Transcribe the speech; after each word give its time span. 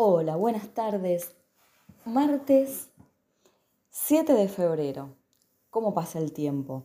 Hola, 0.00 0.36
buenas 0.36 0.68
tardes. 0.74 1.34
Martes 2.04 2.88
7 3.90 4.32
de 4.32 4.48
febrero. 4.48 5.16
¿Cómo 5.70 5.92
pasa 5.92 6.20
el 6.20 6.32
tiempo? 6.32 6.84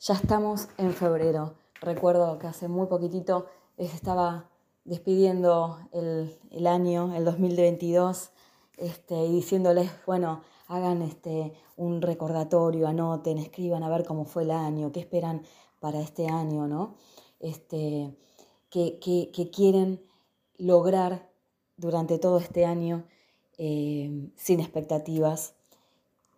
Ya 0.00 0.14
estamos 0.14 0.68
en 0.78 0.94
febrero. 0.94 1.52
Recuerdo 1.82 2.38
que 2.38 2.46
hace 2.46 2.66
muy 2.66 2.86
poquitito 2.86 3.44
estaba 3.76 4.48
despidiendo 4.86 5.80
el, 5.92 6.66
año, 6.66 7.14
el 7.14 7.26
2022, 7.26 8.30
este, 8.78 9.22
y 9.26 9.32
diciéndoles, 9.32 9.90
bueno, 10.06 10.40
hagan 10.68 11.02
este, 11.02 11.52
un 11.76 12.00
recordatorio, 12.00 12.88
anoten, 12.88 13.36
escriban 13.36 13.82
a 13.82 13.90
ver 13.90 14.06
cómo 14.06 14.24
fue 14.24 14.44
el 14.44 14.52
año, 14.52 14.92
qué 14.92 15.00
esperan 15.00 15.42
para 15.78 16.00
este 16.00 16.26
año, 16.28 16.66
¿no? 16.66 16.94
Este, 17.38 18.16
que, 18.70 18.98
que 18.98 19.50
quieren 19.50 20.02
lograr 20.56 21.29
durante 21.80 22.18
todo 22.18 22.38
este 22.38 22.64
año 22.66 23.04
eh, 23.58 24.30
sin 24.36 24.60
expectativas, 24.60 25.54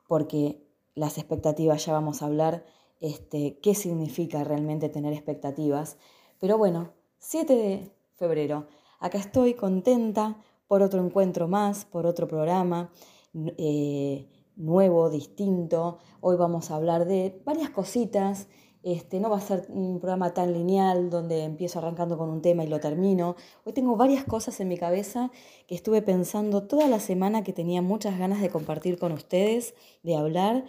porque 0.08 0.62
las 0.94 1.18
expectativas 1.18 1.84
ya 1.84 1.92
vamos 1.92 2.22
a 2.22 2.26
hablar, 2.26 2.64
este, 3.00 3.58
qué 3.60 3.74
significa 3.74 4.44
realmente 4.44 4.88
tener 4.88 5.12
expectativas. 5.12 5.96
Pero 6.38 6.58
bueno, 6.58 6.92
7 7.18 7.54
de 7.54 7.90
febrero, 8.14 8.66
acá 9.00 9.18
estoy 9.18 9.54
contenta 9.54 10.36
por 10.68 10.82
otro 10.82 11.04
encuentro 11.04 11.48
más, 11.48 11.84
por 11.84 12.06
otro 12.06 12.28
programa 12.28 12.90
eh, 13.34 14.28
nuevo, 14.56 15.10
distinto. 15.10 15.98
Hoy 16.20 16.36
vamos 16.36 16.70
a 16.70 16.76
hablar 16.76 17.04
de 17.04 17.42
varias 17.44 17.70
cositas 17.70 18.48
este, 18.82 19.20
no 19.20 19.30
va 19.30 19.36
a 19.36 19.40
ser 19.40 19.66
un 19.68 20.00
programa 20.00 20.34
tan 20.34 20.52
lineal 20.52 21.08
donde 21.08 21.44
empiezo 21.44 21.78
arrancando 21.78 22.18
con 22.18 22.28
un 22.30 22.42
tema 22.42 22.64
y 22.64 22.66
lo 22.66 22.80
termino. 22.80 23.36
Hoy 23.64 23.72
tengo 23.72 23.96
varias 23.96 24.24
cosas 24.24 24.58
en 24.60 24.68
mi 24.68 24.76
cabeza 24.76 25.30
que 25.66 25.74
estuve 25.74 26.02
pensando 26.02 26.64
toda 26.64 26.88
la 26.88 26.98
semana 26.98 27.44
que 27.44 27.52
tenía 27.52 27.82
muchas 27.82 28.18
ganas 28.18 28.40
de 28.40 28.50
compartir 28.50 28.98
con 28.98 29.12
ustedes, 29.12 29.74
de 30.02 30.16
hablar 30.16 30.64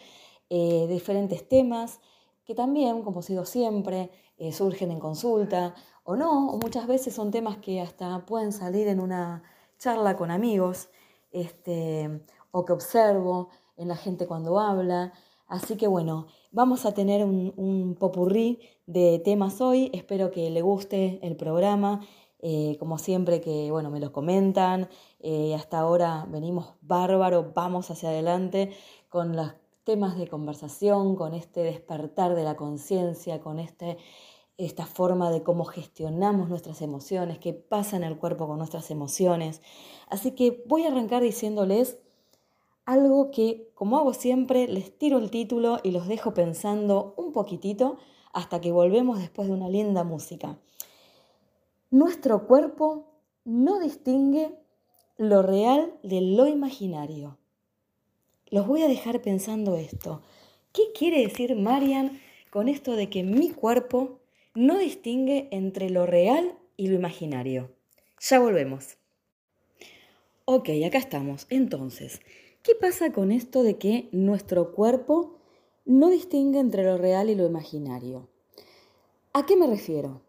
eh, 0.49 0.85
diferentes 0.87 1.47
temas 1.47 1.99
que 2.45 2.53
también, 2.53 3.01
como 3.03 3.21
sido 3.21 3.45
siempre, 3.45 4.11
eh, 4.37 4.51
surgen 4.51 4.91
en 4.91 4.99
consulta 4.99 5.73
o 6.03 6.15
no, 6.15 6.49
o 6.49 6.57
muchas 6.57 6.87
veces 6.87 7.15
son 7.15 7.31
temas 7.31 7.57
que 7.57 7.81
hasta 7.81 8.25
pueden 8.25 8.51
salir 8.51 8.87
en 8.87 8.99
una 8.99 9.43
charla 9.79 10.17
con 10.17 10.31
amigos 10.31 10.89
este, 11.31 12.25
o 12.51 12.65
que 12.65 12.73
observo 12.73 13.49
en 13.77 13.87
la 13.87 13.95
gente 13.95 14.27
cuando 14.27 14.59
habla. 14.59 15.13
Así 15.47 15.75
que 15.75 15.87
bueno, 15.87 16.27
vamos 16.51 16.85
a 16.85 16.93
tener 16.93 17.25
un, 17.25 17.95
popurrí 17.99 18.59
de 18.85 19.19
temas 19.19 19.61
hoy. 19.61 19.91
Espero 19.93 20.31
que 20.31 20.49
le 20.49 20.61
guste 20.61 21.19
el 21.21 21.35
programa. 21.35 22.01
Eh, 22.45 22.75
como 22.77 22.97
siempre 22.97 23.39
que 23.39 23.71
bueno, 23.71 23.89
me 23.89 23.99
los 23.99 24.09
comentan. 24.09 24.89
Eh, 25.19 25.55
hasta 25.55 25.79
ahora 25.79 26.25
venimos 26.29 26.73
bárbaro, 26.81 27.51
vamos 27.55 27.89
hacia 27.89 28.09
adelante 28.09 28.71
con 29.09 29.35
los 29.35 29.53
temas 29.83 30.17
de 30.17 30.27
conversación, 30.27 31.15
con 31.15 31.33
este 31.33 31.63
despertar 31.63 32.35
de 32.35 32.43
la 32.43 32.55
conciencia, 32.55 33.39
con 33.39 33.59
este, 33.59 33.97
esta 34.57 34.85
forma 34.85 35.31
de 35.31 35.43
cómo 35.43 35.65
gestionamos 35.65 36.49
nuestras 36.49 36.81
emociones, 36.81 37.39
qué 37.39 37.53
pasa 37.53 37.97
en 37.97 38.03
el 38.03 38.17
cuerpo 38.17 38.47
con 38.47 38.57
nuestras 38.57 38.91
emociones. 38.91 39.61
Así 40.09 40.31
que 40.31 40.63
voy 40.67 40.83
a 40.83 40.89
arrancar 40.89 41.23
diciéndoles 41.23 41.99
algo 42.85 43.31
que, 43.31 43.69
como 43.75 43.97
hago 43.97 44.13
siempre, 44.13 44.67
les 44.67 44.97
tiro 44.97 45.17
el 45.17 45.31
título 45.31 45.79
y 45.83 45.91
los 45.91 46.07
dejo 46.07 46.33
pensando 46.33 47.13
un 47.17 47.31
poquitito 47.31 47.97
hasta 48.33 48.59
que 48.59 48.71
volvemos 48.71 49.19
después 49.19 49.47
de 49.47 49.53
una 49.53 49.69
linda 49.69 50.03
música. 50.03 50.57
Nuestro 51.91 52.47
cuerpo 52.47 53.05
no 53.45 53.79
distingue 53.79 54.57
lo 55.17 55.41
real 55.41 55.93
de 56.03 56.21
lo 56.21 56.47
imaginario. 56.47 57.37
Los 58.49 58.67
voy 58.67 58.81
a 58.81 58.87
dejar 58.87 59.21
pensando 59.21 59.75
esto. 59.75 60.21
¿Qué 60.71 60.91
quiere 60.97 61.21
decir 61.21 61.55
Marian 61.55 62.19
con 62.49 62.67
esto 62.67 62.95
de 62.95 63.09
que 63.09 63.23
mi 63.23 63.51
cuerpo 63.51 64.19
no 64.55 64.77
distingue 64.77 65.47
entre 65.51 65.89
lo 65.89 66.05
real 66.05 66.57
y 66.77 66.87
lo 66.87 66.95
imaginario? 66.95 67.71
Ya 68.19 68.39
volvemos. 68.39 68.97
Ok, 70.45 70.69
acá 70.85 70.97
estamos. 70.97 71.45
Entonces, 71.49 72.21
¿Qué 72.63 72.75
pasa 72.75 73.11
con 73.11 73.33
esto 73.33 73.61
de 73.61 73.77
que 73.77 74.07
nuestro 74.13 74.71
cuerpo 74.71 75.33
no 75.83 76.09
distingue 76.09 76.59
entre 76.59 76.85
lo 76.85 76.97
real 76.97 77.29
y 77.29 77.35
lo 77.35 77.45
imaginario? 77.45 78.29
¿A 79.33 79.45
qué 79.45 79.57
me 79.57 79.67
refiero? 79.67 80.21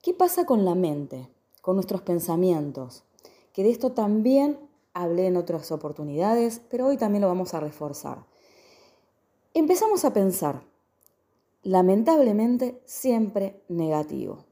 ¿Qué 0.00 0.14
pasa 0.14 0.46
con 0.46 0.64
la 0.64 0.76
mente, 0.76 1.28
con 1.60 1.74
nuestros 1.74 2.02
pensamientos? 2.02 3.02
Que 3.52 3.64
de 3.64 3.70
esto 3.70 3.90
también 3.90 4.60
hablé 4.94 5.26
en 5.26 5.36
otras 5.36 5.72
oportunidades, 5.72 6.62
pero 6.70 6.86
hoy 6.86 6.98
también 6.98 7.22
lo 7.22 7.26
vamos 7.26 7.52
a 7.52 7.58
reforzar. 7.58 8.26
Empezamos 9.52 10.04
a 10.04 10.12
pensar, 10.12 10.62
lamentablemente, 11.64 12.80
siempre 12.84 13.60
negativo. 13.66 14.44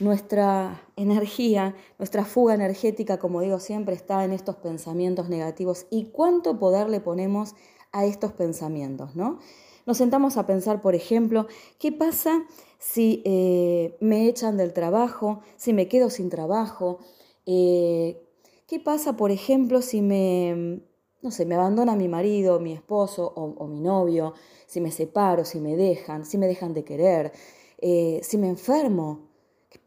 Nuestra 0.00 0.82
energía, 0.96 1.74
nuestra 1.98 2.24
fuga 2.24 2.54
energética, 2.54 3.18
como 3.18 3.40
digo 3.40 3.58
siempre, 3.58 3.94
está 3.94 4.24
en 4.24 4.32
estos 4.32 4.56
pensamientos 4.56 5.28
negativos 5.28 5.86
y 5.90 6.06
cuánto 6.06 6.58
poder 6.58 6.88
le 6.88 7.00
ponemos 7.00 7.54
a 7.92 8.04
estos 8.04 8.32
pensamientos, 8.32 9.16
¿no? 9.16 9.38
Nos 9.86 9.96
sentamos 9.96 10.36
a 10.36 10.46
pensar, 10.46 10.82
por 10.82 10.94
ejemplo, 10.94 11.46
¿qué 11.78 11.92
pasa 11.92 12.44
si 12.78 13.22
eh, 13.24 13.96
me 14.00 14.28
echan 14.28 14.58
del 14.58 14.74
trabajo, 14.74 15.40
si 15.56 15.72
me 15.72 15.88
quedo 15.88 16.10
sin 16.10 16.28
trabajo? 16.28 16.98
Eh, 17.46 18.22
¿Qué 18.66 18.78
pasa, 18.78 19.16
por 19.16 19.30
ejemplo, 19.30 19.80
si 19.80 20.02
me, 20.02 20.82
no 21.22 21.30
sé, 21.30 21.46
me 21.46 21.54
abandona 21.54 21.96
mi 21.96 22.06
marido, 22.06 22.60
mi 22.60 22.74
esposo 22.74 23.32
o, 23.34 23.66
mi 23.66 23.80
novio, 23.80 24.34
si 24.66 24.82
me 24.82 24.92
separo, 24.92 25.46
si 25.46 25.58
me 25.58 25.74
dejan, 25.74 26.26
si 26.26 26.36
me 26.36 26.46
dejan 26.46 26.74
de 26.74 26.84
querer, 26.84 27.32
eh, 27.78 28.20
si 28.22 28.36
me 28.36 28.48
enfermo? 28.48 29.27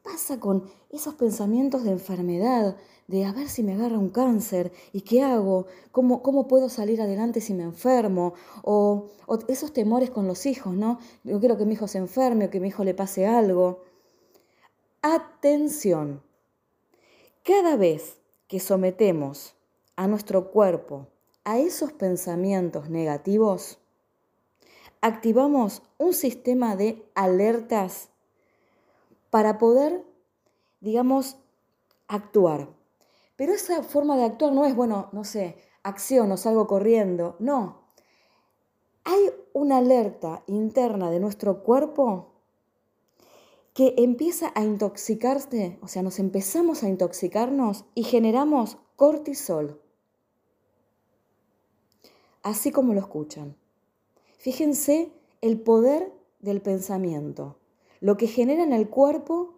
¿Qué 0.03 0.09
pasa 0.09 0.39
con 0.39 0.63
esos 0.89 1.13
pensamientos 1.13 1.84
de 1.84 1.91
enfermedad, 1.91 2.75
de 3.07 3.25
a 3.25 3.34
ver 3.34 3.47
si 3.47 3.62
me 3.62 3.73
agarra 3.73 4.00
un 4.00 4.09
cáncer 4.09 4.72
y 4.94 5.01
qué 5.01 5.22
hago? 5.22 5.67
¿Cómo, 5.91 6.23
cómo 6.23 6.47
puedo 6.47 6.69
salir 6.69 7.01
adelante 7.01 7.39
si 7.39 7.53
me 7.53 7.63
enfermo? 7.63 8.34
O, 8.63 9.09
o, 9.28 9.39
esos 9.47 9.73
temores 9.73 10.09
con 10.09 10.28
los 10.28 10.47
hijos, 10.47 10.73
¿no? 10.73 11.00
Yo 11.23 11.39
quiero 11.39 11.56
que 11.57 11.66
mi 11.66 11.73
hijo 11.73 11.88
se 11.88 12.00
enferme 12.00 12.45
o 12.45 12.50
que 12.50 12.59
mi 12.59 12.69
hijo 12.69 12.84
le 12.84 12.95
pase 12.95 13.28
algo. 13.28 13.84
Atención. 15.03 16.23
Cada 17.44 17.75
vez 17.75 18.18
que 18.47 18.59
sometemos 18.59 19.53
a 19.95 20.07
nuestro 20.07 20.51
cuerpo 20.51 21.07
a 21.44 21.59
esos 21.59 21.94
pensamientos 21.94 22.89
negativos, 22.89 23.78
activamos 25.01 25.83
un 26.00 26.13
sistema 26.13 26.75
de 26.75 27.06
alertas 27.13 28.10
para 29.31 29.58
poder, 29.58 30.06
digamos, 30.81 31.38
actuar. 32.08 32.69
Pero 33.36 33.53
esa 33.53 33.81
forma 33.81 34.16
de 34.18 34.25
actuar 34.25 34.53
no 34.53 34.66
es, 34.66 34.75
bueno, 34.75 35.09
no 35.14 35.24
sé, 35.24 35.58
acción 35.81 36.31
o 36.31 36.38
salgo 36.38 36.68
corriendo, 36.68 37.38
no. 37.40 37.81
Hay 39.03 39.31
una 39.53 39.78
alerta 39.78 40.44
interna 40.46 41.09
de 41.09 41.19
nuestro 41.19 41.64
cuerpo 41.64 42.28
que 43.74 43.96
empieza 43.97 44.52
a 44.53 44.64
intoxicarse, 44.64 45.80
o 45.81 45.88
sea, 45.88 46.03
nos 46.03 46.19
empezamos 46.19 46.84
a 46.84 46.90
intoxicarnos 46.90 47.86
y 47.96 48.03
generamos 48.03 48.78
cortisol. 48.98 49.81
Así 52.44 52.72
como 52.72 52.94
lo 52.94 53.00
escuchan. 53.00 53.56
Fíjense 54.38 55.13
el 55.40 55.62
poder 55.62 56.12
del 56.42 56.62
pensamiento 56.62 57.60
lo 58.01 58.17
que 58.17 58.28
genera 58.28 58.63
en 58.63 58.73
el 58.73 58.89
cuerpo, 58.89 59.53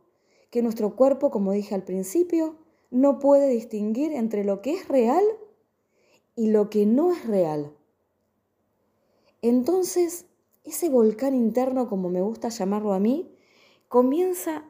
que 0.52 0.62
nuestro 0.62 0.96
cuerpo, 0.96 1.32
como 1.32 1.54
dije 1.54 1.74
al 1.74 1.84
principio, 1.84 2.58
no 2.92 3.18
puede 3.18 3.48
distinguir 3.48 4.12
entre 4.12 4.44
lo 4.44 4.62
que 4.62 4.74
es 4.76 4.88
real 4.88 5.24
y 6.36 6.52
lo 6.52 6.70
que 6.70 6.86
no 6.86 7.12
es 7.12 7.26
real. 7.26 7.74
Entonces, 9.42 10.26
ese 10.64 10.90
volcán 10.90 11.34
interno, 11.34 11.90
como 11.90 12.10
me 12.10 12.22
gusta 12.22 12.50
llamarlo 12.50 12.94
a 12.94 13.00
mí, 13.00 13.32
comienza 13.88 14.66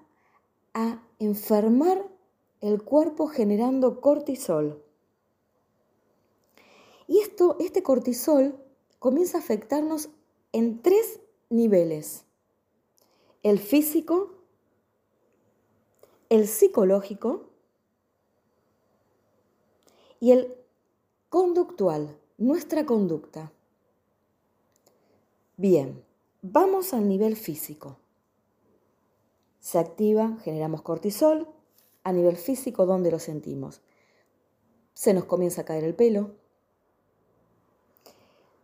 a 0.73 1.03
enfermar 1.19 2.07
el 2.61 2.83
cuerpo 2.83 3.27
generando 3.27 4.01
cortisol. 4.01 4.83
Y 7.07 7.19
esto, 7.19 7.57
este 7.59 7.83
cortisol 7.83 8.55
comienza 8.99 9.37
a 9.37 9.41
afectarnos 9.41 10.09
en 10.53 10.81
tres 10.81 11.19
niveles 11.49 12.22
el 13.43 13.59
físico, 13.59 14.31
el 16.29 16.47
psicológico 16.47 17.49
y 20.19 20.31
el 20.31 20.55
conductual, 21.29 22.17
nuestra 22.37 22.85
conducta. 22.85 23.51
Bien, 25.57 26.03
vamos 26.41 26.93
al 26.93 27.07
nivel 27.07 27.35
físico. 27.35 27.97
Se 29.59 29.77
activa, 29.77 30.37
generamos 30.43 30.81
cortisol. 30.81 31.47
A 32.05 32.11
nivel 32.11 32.35
físico, 32.35 32.85
¿dónde 32.85 33.11
lo 33.11 33.19
sentimos? 33.19 33.81
se 34.93 35.13
nos 35.13 35.25
comienza 35.25 35.61
a 35.61 35.65
caer 35.65 35.83
el 35.83 35.95
pelo. 35.95 36.31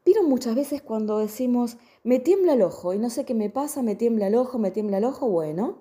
Vieron 0.05 0.29
muchas 0.29 0.55
veces 0.55 0.81
cuando 0.81 1.19
decimos, 1.19 1.77
me 2.03 2.19
tiembla 2.19 2.53
el 2.53 2.61
ojo 2.61 2.93
y 2.93 2.99
no 2.99 3.09
sé 3.09 3.25
qué 3.25 3.33
me 3.33 3.49
pasa, 3.49 3.81
me 3.81 3.95
tiembla 3.95 4.27
el 4.27 4.35
ojo, 4.35 4.57
me 4.59 4.71
tiembla 4.71 4.97
el 4.97 5.05
ojo, 5.05 5.27
bueno, 5.29 5.79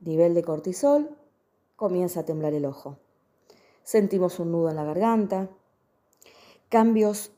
nivel 0.00 0.34
de 0.34 0.42
cortisol, 0.42 1.16
comienza 1.76 2.20
a 2.20 2.24
temblar 2.24 2.54
el 2.54 2.64
ojo. 2.64 2.98
Sentimos 3.82 4.38
un 4.38 4.52
nudo 4.52 4.70
en 4.70 4.76
la 4.76 4.84
garganta, 4.84 5.50
cambios 6.68 7.32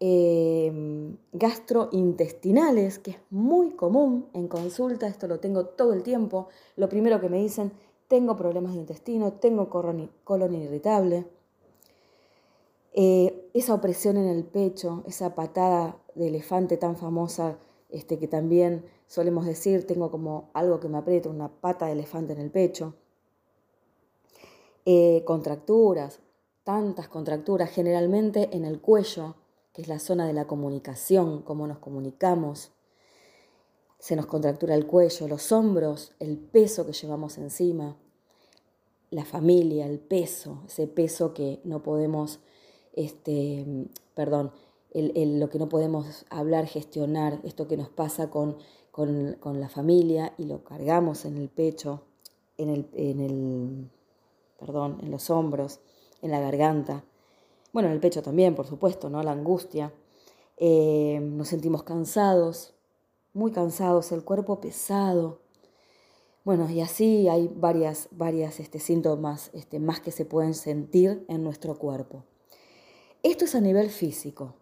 eh, 0.00 1.14
gastrointestinales, 1.32 2.98
que 2.98 3.12
es 3.12 3.18
muy 3.30 3.70
común 3.70 4.28
en 4.32 4.48
consulta, 4.48 5.06
esto 5.06 5.28
lo 5.28 5.38
tengo 5.38 5.66
todo 5.66 5.92
el 5.92 6.02
tiempo. 6.02 6.48
Lo 6.76 6.88
primero 6.88 7.20
que 7.20 7.28
me 7.28 7.38
dicen, 7.38 7.72
tengo 8.08 8.36
problemas 8.36 8.72
de 8.72 8.80
intestino, 8.80 9.34
tengo 9.34 9.70
colon 9.70 10.54
irritable. 10.54 11.26
Eh, 12.94 13.50
esa 13.54 13.74
opresión 13.74 14.16
en 14.16 14.28
el 14.28 14.44
pecho, 14.44 15.02
esa 15.06 15.34
patada 15.34 15.98
de 16.14 16.28
elefante 16.28 16.76
tan 16.76 16.96
famosa 16.96 17.58
este, 17.88 18.18
que 18.18 18.28
también 18.28 18.84
solemos 19.06 19.46
decir, 19.46 19.86
tengo 19.86 20.10
como 20.10 20.50
algo 20.54 20.80
que 20.80 20.88
me 20.88 20.98
aprieta, 20.98 21.28
una 21.28 21.48
pata 21.48 21.86
de 21.86 21.92
elefante 21.92 22.32
en 22.32 22.40
el 22.40 22.50
pecho. 22.50 22.94
Eh, 24.84 25.22
contracturas, 25.26 26.20
tantas 26.64 27.08
contracturas, 27.08 27.70
generalmente 27.70 28.48
en 28.56 28.64
el 28.64 28.80
cuello, 28.80 29.36
que 29.72 29.82
es 29.82 29.88
la 29.88 29.98
zona 29.98 30.26
de 30.26 30.32
la 30.32 30.46
comunicación, 30.46 31.42
cómo 31.42 31.66
nos 31.66 31.78
comunicamos. 31.78 32.72
Se 33.98 34.16
nos 34.16 34.26
contractura 34.26 34.74
el 34.74 34.86
cuello, 34.86 35.28
los 35.28 35.52
hombros, 35.52 36.14
el 36.18 36.38
peso 36.38 36.84
que 36.84 36.92
llevamos 36.92 37.38
encima, 37.38 37.96
la 39.10 39.24
familia, 39.24 39.86
el 39.86 40.00
peso, 40.00 40.62
ese 40.66 40.86
peso 40.86 41.34
que 41.34 41.60
no 41.64 41.82
podemos, 41.82 42.40
este, 42.92 43.66
perdón, 44.14 44.52
lo 44.94 45.48
que 45.48 45.58
no 45.58 45.68
podemos 45.68 46.26
hablar, 46.30 46.66
gestionar, 46.66 47.40
esto 47.44 47.66
que 47.66 47.76
nos 47.76 47.88
pasa 47.88 48.30
con, 48.30 48.58
con, 48.90 49.60
la 49.60 49.68
familia 49.68 50.34
y 50.36 50.44
lo 50.44 50.62
cargamos 50.64 51.24
en 51.24 51.38
el 51.38 51.48
pecho, 51.48 52.02
en 52.58 52.68
el, 52.68 52.88
en 52.94 53.20
el, 53.20 53.90
perdón, 54.58 54.98
en 55.02 55.10
los 55.10 55.30
hombros, 55.30 55.80
en 56.20 56.30
la 56.30 56.40
garganta. 56.40 57.04
Bueno, 57.72 57.88
en 57.88 57.94
el 57.94 58.00
pecho 58.00 58.22
también, 58.22 58.54
por 58.54 58.66
supuesto, 58.66 59.08
¿no? 59.08 59.22
La 59.22 59.32
angustia. 59.32 59.92
Eh, 60.58 61.18
nos 61.22 61.48
sentimos 61.48 61.82
cansados, 61.82 62.74
muy 63.32 63.50
cansados, 63.50 64.12
el 64.12 64.24
cuerpo 64.24 64.60
pesado. 64.60 65.40
Bueno, 66.44 66.68
y 66.68 66.82
así 66.82 67.28
hay 67.28 67.48
varias, 67.48 68.08
varias 68.10 68.60
este, 68.60 68.78
síntomas 68.78 69.50
este, 69.54 69.78
más 69.78 70.00
que 70.00 70.10
se 70.10 70.26
pueden 70.26 70.54
sentir 70.54 71.24
en 71.28 71.42
nuestro 71.42 71.78
cuerpo. 71.78 72.24
Esto 73.22 73.44
es 73.44 73.54
a 73.54 73.60
nivel 73.60 73.90
físico, 73.90 74.56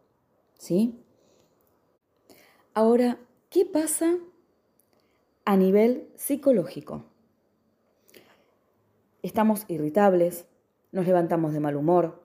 ¿sí? 0.58 1.02
Ahora, 2.74 3.18
¿qué 3.48 3.64
pasa 3.64 4.18
a 5.46 5.56
nivel 5.56 6.08
psicológico? 6.16 7.04
Estamos 9.22 9.64
irritables, 9.68 10.44
nos 10.92 11.06
levantamos 11.06 11.54
de 11.54 11.60
mal 11.60 11.74
humor, 11.74 12.22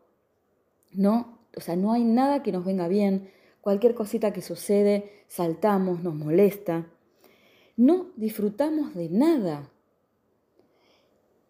¿no? 0.91 1.39
O 1.55 1.61
sea, 1.61 1.77
no 1.77 1.93
hay 1.93 2.03
nada 2.03 2.43
que 2.43 2.51
nos 2.51 2.65
venga 2.65 2.89
bien, 2.89 3.31
cualquier 3.61 3.95
cosita 3.95 4.33
que 4.33 4.41
sucede, 4.41 5.23
saltamos, 5.27 6.03
nos 6.03 6.15
molesta. 6.15 6.85
No 7.77 8.11
disfrutamos 8.17 8.93
de 8.93 9.09
nada. 9.09 9.71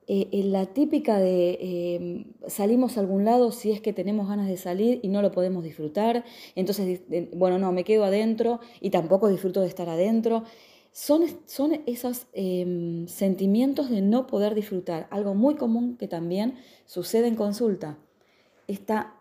Eh, 0.08 0.44
la 0.46 0.68
típica 0.68 1.18
de 1.18 1.58
eh, 1.60 2.26
salimos 2.48 2.96
a 2.96 3.00
algún 3.00 3.26
lado 3.26 3.52
si 3.52 3.72
es 3.72 3.82
que 3.82 3.92
tenemos 3.92 4.28
ganas 4.28 4.48
de 4.48 4.58
salir 4.58 5.00
y 5.02 5.08
no 5.08 5.24
lo 5.24 5.32
podemos 5.32 5.64
disfrutar, 5.64 6.24
entonces, 6.56 7.02
bueno, 7.34 7.58
no, 7.58 7.72
me 7.72 7.84
quedo 7.84 8.04
adentro 8.04 8.60
y 8.82 8.92
tampoco 8.92 9.30
disfruto 9.30 9.62
de 9.62 9.68
estar 9.68 9.90
adentro. 9.90 10.44
Son, 10.92 11.24
son 11.46 11.82
esos 11.88 12.28
em, 12.34 13.08
sentimientos 13.08 13.90
de 13.90 14.02
no 14.02 14.28
poder 14.28 14.54
disfrutar, 14.56 15.08
algo 15.10 15.34
muy 15.34 15.56
común 15.56 15.98
que 15.98 16.08
también 16.08 16.56
sucede 16.86 17.28
en 17.28 17.36
consulta. 17.36 17.98
Esta 18.68 19.16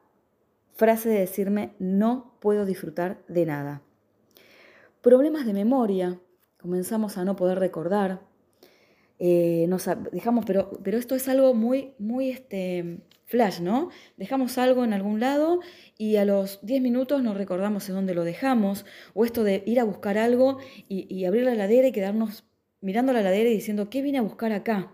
frase 0.74 1.08
de 1.08 1.18
decirme 1.18 1.72
no 1.78 2.34
puedo 2.40 2.66
disfrutar 2.66 3.22
de 3.26 3.46
nada. 3.46 3.82
Problemas 5.00 5.46
de 5.46 5.52
memoria, 5.54 6.20
comenzamos 6.60 7.16
a 7.16 7.24
no 7.24 7.36
poder 7.36 7.58
recordar, 7.58 8.20
eh, 9.18 9.66
nos 9.68 9.88
dejamos, 10.12 10.44
pero, 10.44 10.70
pero 10.82 10.98
esto 10.98 11.14
es 11.14 11.28
algo 11.28 11.54
muy, 11.54 11.94
muy 11.98 12.30
este, 12.30 12.98
flash, 13.24 13.60
¿no? 13.60 13.90
Dejamos 14.16 14.58
algo 14.58 14.84
en 14.84 14.92
algún 14.92 15.20
lado 15.20 15.60
y 15.98 16.16
a 16.16 16.24
los 16.24 16.58
10 16.62 16.82
minutos 16.82 17.22
nos 17.22 17.36
recordamos 17.36 17.88
en 17.88 17.94
dónde 17.94 18.14
lo 18.14 18.24
dejamos, 18.24 18.84
o 19.14 19.24
esto 19.24 19.44
de 19.44 19.62
ir 19.66 19.80
a 19.80 19.84
buscar 19.84 20.18
algo 20.18 20.58
y, 20.88 21.12
y 21.14 21.24
abrir 21.24 21.44
la 21.44 21.52
heladera 21.52 21.88
y 21.88 21.92
quedarnos 21.92 22.44
mirando 22.80 23.12
la 23.12 23.20
heladera 23.20 23.48
y 23.48 23.54
diciendo, 23.54 23.88
¿qué 23.88 24.02
vine 24.02 24.18
a 24.18 24.22
buscar 24.22 24.52
acá? 24.52 24.92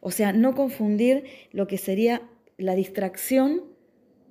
O 0.00 0.10
sea, 0.10 0.32
no 0.32 0.54
confundir 0.54 1.24
lo 1.52 1.66
que 1.66 1.78
sería 1.78 2.22
la 2.58 2.74
distracción 2.74 3.76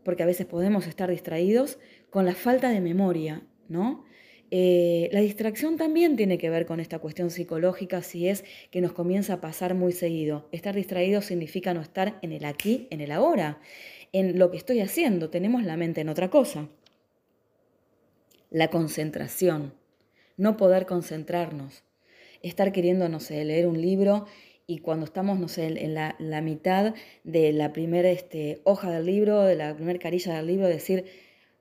porque 0.06 0.24
a 0.24 0.28
veces 0.28 0.46
podemos 0.46 0.88
estar 0.88 1.10
distraídos, 1.10 1.80
con 2.12 2.26
la 2.26 2.36
falta 2.36 2.70
de 2.70 2.80
memoria, 2.80 3.42
¿no? 3.68 4.06
Eh, 4.52 5.10
la 5.12 5.22
distracción 5.22 5.76
también 5.76 6.16
tiene 6.16 6.38
que 6.38 6.50
ver 6.50 6.66
con 6.66 6.80
esta 6.80 7.00
cuestión 7.00 7.32
psicológica 7.32 8.04
si 8.04 8.28
es 8.28 8.44
que 8.70 8.82
nos 8.82 8.94
comienza 8.94 9.34
a 9.34 9.42
pasar 9.42 9.74
muy 9.74 9.92
seguido. 9.92 10.48
Estar 10.52 10.76
distraído 10.76 11.22
significa 11.22 11.74
no 11.74 11.82
estar 11.82 12.20
en 12.22 12.32
el 12.32 12.46
aquí, 12.46 12.88
en 12.92 13.02
el 13.02 13.12
ahora, 13.12 13.60
en 14.14 14.38
lo 14.38 14.52
que 14.52 14.58
estoy 14.58 14.82
haciendo. 14.82 15.30
Tenemos 15.30 15.64
la 15.64 15.78
mente 15.78 16.02
en 16.02 16.10
otra 16.10 16.30
cosa. 16.30 16.70
La 18.52 18.70
concentración, 18.70 19.74
no 20.38 20.56
poder 20.58 20.86
concentrarnos, 20.86 21.84
estar 22.42 22.72
queriendo, 22.72 23.10
no 23.10 23.20
sé, 23.20 23.44
leer 23.44 23.68
un 23.68 23.82
libro 23.82 24.26
y 24.68 24.80
cuando 24.80 25.06
estamos, 25.06 25.40
no 25.40 25.48
sé, 25.48 25.68
en 25.68 25.94
la, 25.94 26.42
mitad 26.42 26.96
de 27.24 27.54
la 27.54 27.72
primera 27.74 28.10
este, 28.10 28.62
hoja 28.64 28.92
del 28.92 29.06
libro, 29.06 29.42
de 29.44 29.56
la 29.56 29.76
primera 29.76 30.00
carilla 30.00 30.36
del 30.36 30.48
libro, 30.48 30.68
decir, 30.68 31.06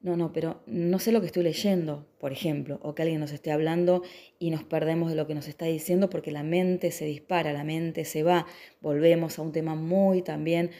no, 0.04 0.18
no, 0.18 0.34
pero 0.34 0.60
no 0.66 0.98
sé 0.98 1.12
lo 1.12 1.20
que 1.20 1.28
estoy 1.28 1.44
leyendo, 1.44 2.06
por 2.18 2.30
ejemplo, 2.30 2.78
o 2.82 2.94
que 2.94 3.00
alguien 3.00 3.20
nos 3.20 3.32
esté 3.32 3.50
hablando 3.50 4.02
y 4.38 4.50
nos 4.50 4.62
perdemos 4.62 5.08
de 5.08 5.16
lo 5.16 5.26
que 5.26 5.34
nos 5.34 5.48
está 5.48 5.64
diciendo 5.64 6.10
porque 6.10 6.30
la 6.30 6.42
mente 6.42 6.90
se 6.90 7.06
dispara, 7.06 7.54
la 7.54 7.64
mente 7.64 8.04
se 8.04 8.22
va, 8.22 8.46
volvemos 8.82 9.38
a 9.38 9.42
un 9.42 9.52
tema 9.52 9.74
muy 9.74 10.20
también 10.20 10.72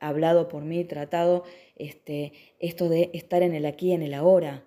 hablado 0.00 0.48
por 0.48 0.64
mí, 0.64 0.82
tratado, 0.82 1.44
este, 1.76 2.32
esto 2.58 2.88
de 2.88 3.10
estar 3.12 3.44
en 3.44 3.54
el 3.54 3.66
aquí, 3.66 3.92
en 3.92 4.02
el 4.02 4.14
ahora, 4.14 4.64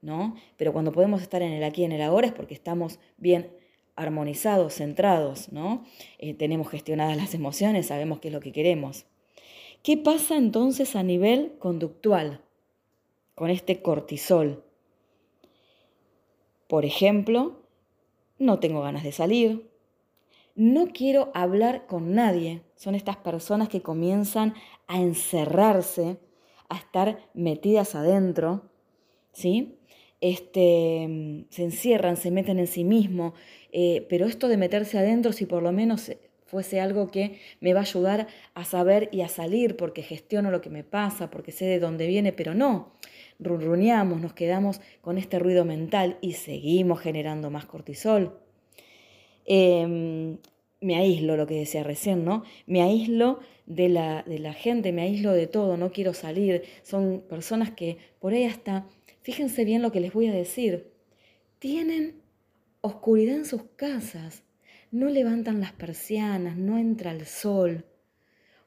¿no? 0.00 0.34
Pero 0.56 0.72
cuando 0.72 0.90
podemos 0.90 1.22
estar 1.22 1.40
en 1.40 1.52
el 1.52 1.62
aquí, 1.62 1.84
en 1.84 1.92
el 1.92 2.02
ahora 2.02 2.26
es 2.26 2.32
porque 2.32 2.54
estamos 2.54 2.98
bien 3.16 3.52
armonizados, 3.94 4.74
centrados, 4.74 5.52
¿no? 5.52 5.84
Eh, 6.18 6.34
tenemos 6.34 6.68
gestionadas 6.68 7.16
las 7.16 7.32
emociones, 7.32 7.86
sabemos 7.86 8.18
qué 8.18 8.26
es 8.26 8.34
lo 8.34 8.40
que 8.40 8.50
queremos. 8.50 9.06
¿Qué 9.84 9.96
pasa 9.96 10.36
entonces 10.36 10.96
a 10.96 11.04
nivel 11.04 11.52
conductual 11.60 12.40
con 13.36 13.50
este 13.50 13.80
cortisol? 13.82 14.64
Por 16.66 16.84
ejemplo, 16.84 17.62
no 18.40 18.58
tengo 18.58 18.82
ganas 18.82 19.04
de 19.04 19.12
salir, 19.12 19.70
no 20.56 20.88
quiero 20.88 21.30
hablar 21.34 21.86
con 21.86 22.14
nadie. 22.14 22.62
Son 22.74 22.94
estas 22.96 23.18
personas 23.18 23.68
que 23.68 23.82
comienzan 23.82 24.54
a 24.88 25.00
encerrarse, 25.00 26.16
a 26.68 26.78
estar 26.78 27.18
metidas 27.34 27.94
adentro, 27.94 28.70
¿sí? 29.32 29.78
Este, 30.20 31.44
se 31.50 31.62
encierran, 31.62 32.16
se 32.16 32.30
meten 32.30 32.58
en 32.58 32.66
sí 32.66 32.84
mismos, 32.84 33.34
eh, 33.70 34.06
pero 34.08 34.24
esto 34.24 34.48
de 34.48 34.56
meterse 34.56 34.98
adentro, 34.98 35.32
si 35.32 35.44
por 35.44 35.62
lo 35.62 35.72
menos 35.72 36.10
fuese 36.46 36.80
algo 36.80 37.10
que 37.10 37.38
me 37.60 37.74
va 37.74 37.80
a 37.80 37.82
ayudar 37.82 38.28
a 38.54 38.64
saber 38.64 39.10
y 39.12 39.20
a 39.20 39.28
salir 39.28 39.76
porque 39.76 40.02
gestiono 40.02 40.50
lo 40.50 40.62
que 40.62 40.70
me 40.70 40.84
pasa, 40.84 41.28
porque 41.28 41.52
sé 41.52 41.66
de 41.66 41.80
dónde 41.80 42.06
viene, 42.06 42.32
pero 42.32 42.54
no, 42.54 42.94
runruneamos, 43.38 44.20
nos 44.20 44.32
quedamos 44.32 44.80
con 45.00 45.18
este 45.18 45.38
ruido 45.38 45.64
mental 45.64 46.18
y 46.20 46.32
seguimos 46.32 47.00
generando 47.00 47.50
más 47.50 47.66
cortisol. 47.66 48.38
Em, 49.44 50.38
me 50.80 50.96
aíslo, 50.96 51.36
lo 51.36 51.46
que 51.46 51.54
decía 51.54 51.82
recién, 51.82 52.24
¿no? 52.24 52.44
Me 52.66 52.82
aíslo 52.82 53.40
de 53.66 53.88
la, 53.88 54.22
de 54.22 54.38
la 54.38 54.52
gente, 54.52 54.92
me 54.92 55.02
aíslo 55.02 55.32
de 55.32 55.46
todo, 55.46 55.76
no 55.76 55.92
quiero 55.92 56.14
salir. 56.14 56.62
Son 56.82 57.22
personas 57.28 57.70
que 57.70 57.98
por 58.20 58.32
ahí 58.32 58.44
hasta, 58.44 58.86
fíjense 59.22 59.64
bien 59.64 59.82
lo 59.82 59.92
que 59.92 60.00
les 60.00 60.12
voy 60.12 60.26
a 60.26 60.32
decir, 60.32 60.90
tienen 61.58 62.20
oscuridad 62.80 63.36
en 63.36 63.44
sus 63.44 63.62
casas, 63.76 64.42
no 64.90 65.08
levantan 65.08 65.60
las 65.60 65.72
persianas, 65.72 66.56
no 66.56 66.78
entra 66.78 67.10
el 67.10 67.26
sol, 67.26 67.84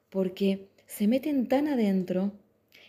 porque 0.09 0.67
se 0.85 1.07
meten 1.07 1.47
tan 1.47 1.67
adentro 1.67 2.31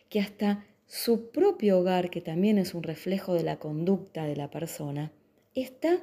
que 0.09 0.21
hasta 0.21 0.67
su 0.91 1.31
propio 1.31 1.79
hogar, 1.79 2.11
que 2.11 2.21
también 2.21 2.59
es 2.59 2.75
un 2.75 2.83
reflejo 2.83 3.33
de 3.35 3.45
la 3.45 3.61
conducta 3.61 4.25
de 4.25 4.35
la 4.35 4.51
persona, 4.51 5.13
está 5.55 6.01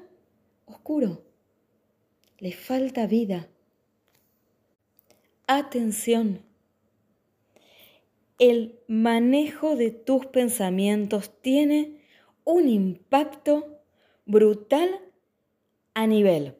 oscuro. 0.65 1.23
Le 2.39 2.53
falta 2.53 3.05
vida. 3.05 3.49
Atención. 5.45 6.41
el 8.39 8.79
manejo 8.87 9.75
de 9.75 9.91
tus 9.91 10.27
pensamientos 10.27 11.31
tiene 11.41 12.01
un 12.45 12.69
impacto 12.69 13.81
brutal 14.25 15.01
a 15.95 16.07
nivel 16.07 16.55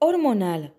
hormonal, 0.00 0.74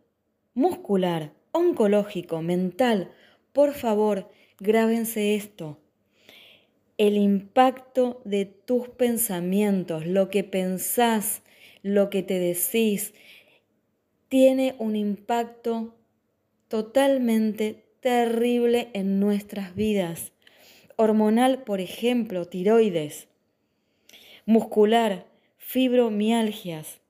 muscular, 0.54 1.32
oncológico, 1.54 2.42
mental. 2.42 3.12
Por 3.54 3.74
favor, 3.74 4.28
grábense 4.60 5.36
esto. 5.36 5.80
El 6.98 7.18
impacto 7.18 8.22
de 8.24 8.46
tus 8.46 8.88
pensamientos, 8.88 10.06
lo 10.06 10.30
que 10.30 10.46
pensás, 10.46 11.42
lo 11.82 12.10
que 12.10 12.24
te 12.24 12.40
decís, 12.40 13.14
tiene 14.30 14.76
un 14.80 14.96
impacto 14.96 15.94
totalmente 16.70 17.84
terrible 18.00 18.90
en 18.94 19.20
nuestras 19.20 19.76
vidas. 19.76 20.32
Hormonal, 20.96 21.64
por 21.64 21.82
ejemplo, 21.82 22.48
tiroides. 22.48 23.28
Muscular, 24.46 25.26
fibromialgias. 25.58 27.02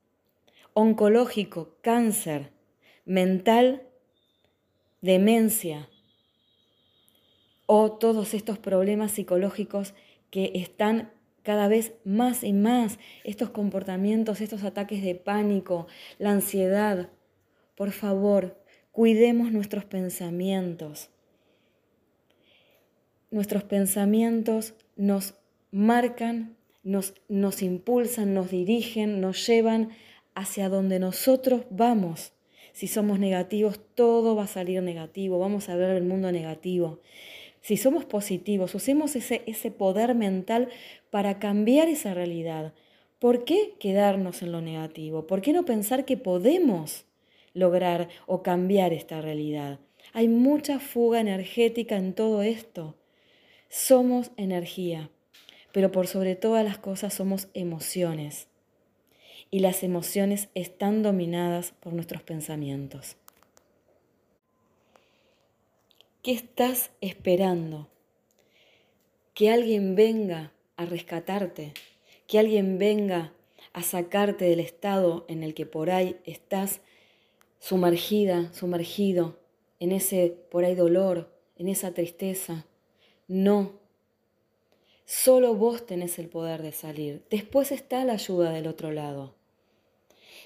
Oncológico, 0.74 1.78
cáncer. 1.82 2.50
Mental, 3.06 3.84
demencia. 5.02 5.90
O 7.66 7.92
todos 7.92 8.34
estos 8.34 8.60
problemas 8.60 9.12
psicológicos 9.12 9.94
que 10.30 10.52
están 10.56 11.12
cada 11.44 11.68
vez 11.68 11.94
más 12.04 12.44
y 12.44 12.54
más 12.54 12.98
estos 13.24 13.52
comportamientos, 13.52 14.42
estos 14.42 14.64
ataques 14.64 15.04
de 15.04 15.16
pánico, 15.16 15.88
la 16.18 16.32
ansiedad. 16.32 17.10
Por 17.76 17.92
favor, 17.92 18.60
cuidemos 18.92 19.52
nuestros 19.52 19.86
pensamientos. 19.86 21.10
Nuestros 23.30 23.64
pensamientos 23.64 24.74
nos 24.96 25.36
marcan, 25.72 26.58
nos, 26.84 27.14
nos 27.28 27.62
impulsan, 27.62 28.34
nos 28.34 28.50
dirigen, 28.50 29.22
nos 29.22 29.46
llevan 29.46 29.90
hacia 30.34 30.70
donde 30.70 31.00
nosotros 31.00 31.66
vamos. 31.70 32.34
Si 32.74 32.88
somos 32.88 33.20
negativos, 33.20 33.80
todo 33.96 34.36
va 34.36 34.44
a 34.44 34.48
salir 34.48 34.82
negativo, 34.82 35.40
vamos 35.40 35.70
a 35.70 35.76
ver 35.76 35.92
el 35.92 36.04
mundo 36.04 36.32
negativo. 36.32 37.02
Si 37.66 37.78
somos 37.78 38.06
positivos, 38.06 38.76
usemos 38.76 39.16
ese, 39.16 39.42
ese 39.48 39.72
poder 39.72 40.14
mental 40.14 40.70
para 41.10 41.40
cambiar 41.40 41.90
esa 41.90 42.14
realidad. 42.14 42.76
¿Por 43.18 43.44
qué 43.44 43.74
quedarnos 43.80 44.44
en 44.44 44.52
lo 44.52 44.62
negativo? 44.62 45.26
¿Por 45.26 45.42
qué 45.42 45.52
no 45.52 45.66
pensar 45.66 46.06
que 46.06 46.16
podemos 46.16 47.06
lograr 47.56 48.08
o 48.28 48.44
cambiar 48.44 48.94
esta 48.94 49.20
realidad? 49.20 49.80
Hay 50.14 50.28
mucha 50.28 50.78
fuga 50.78 51.20
energética 51.20 51.98
en 51.98 52.14
todo 52.14 52.44
esto. 52.44 52.94
Somos 53.68 54.30
energía, 54.38 55.10
pero 55.72 55.92
por 55.92 56.06
sobre 56.06 56.36
todas 56.36 56.64
las 56.64 56.78
cosas 56.78 57.16
somos 57.16 57.48
emociones. 57.56 58.48
Y 59.50 59.62
las 59.62 59.82
emociones 59.82 60.50
están 60.54 61.02
dominadas 61.02 61.74
por 61.80 61.94
nuestros 61.94 62.22
pensamientos. 62.22 63.18
¿Qué 66.26 66.32
estás 66.32 66.90
esperando? 67.02 67.88
Que 69.36 69.52
alguien 69.52 69.94
venga 69.94 70.54
a 70.76 70.86
rescatarte, 70.88 71.72
que 72.26 72.40
alguien 72.40 72.80
venga 72.80 73.32
a 73.74 73.84
sacarte 73.84 74.46
del 74.46 74.60
estado 74.60 75.26
en 75.28 75.44
el 75.44 75.54
que 75.54 75.68
por 75.68 75.92
ahí 75.92 76.18
estás 76.26 76.82
sumergida, 77.60 78.52
sumergido 78.54 79.38
en 79.80 79.92
ese 79.92 80.36
por 80.50 80.66
ahí 80.66 80.74
dolor, 80.74 81.30
en 81.58 81.68
esa 81.68 81.94
tristeza. 81.94 82.66
No. 83.28 83.74
Solo 85.06 85.54
vos 85.54 85.86
tenés 85.86 86.18
el 86.18 86.28
poder 86.28 86.64
de 86.64 86.72
salir. 86.72 87.24
Después 87.30 87.72
está 87.72 88.04
la 88.04 88.14
ayuda 88.14 88.50
del 88.50 88.66
otro 88.66 88.92
lado. 88.92 89.36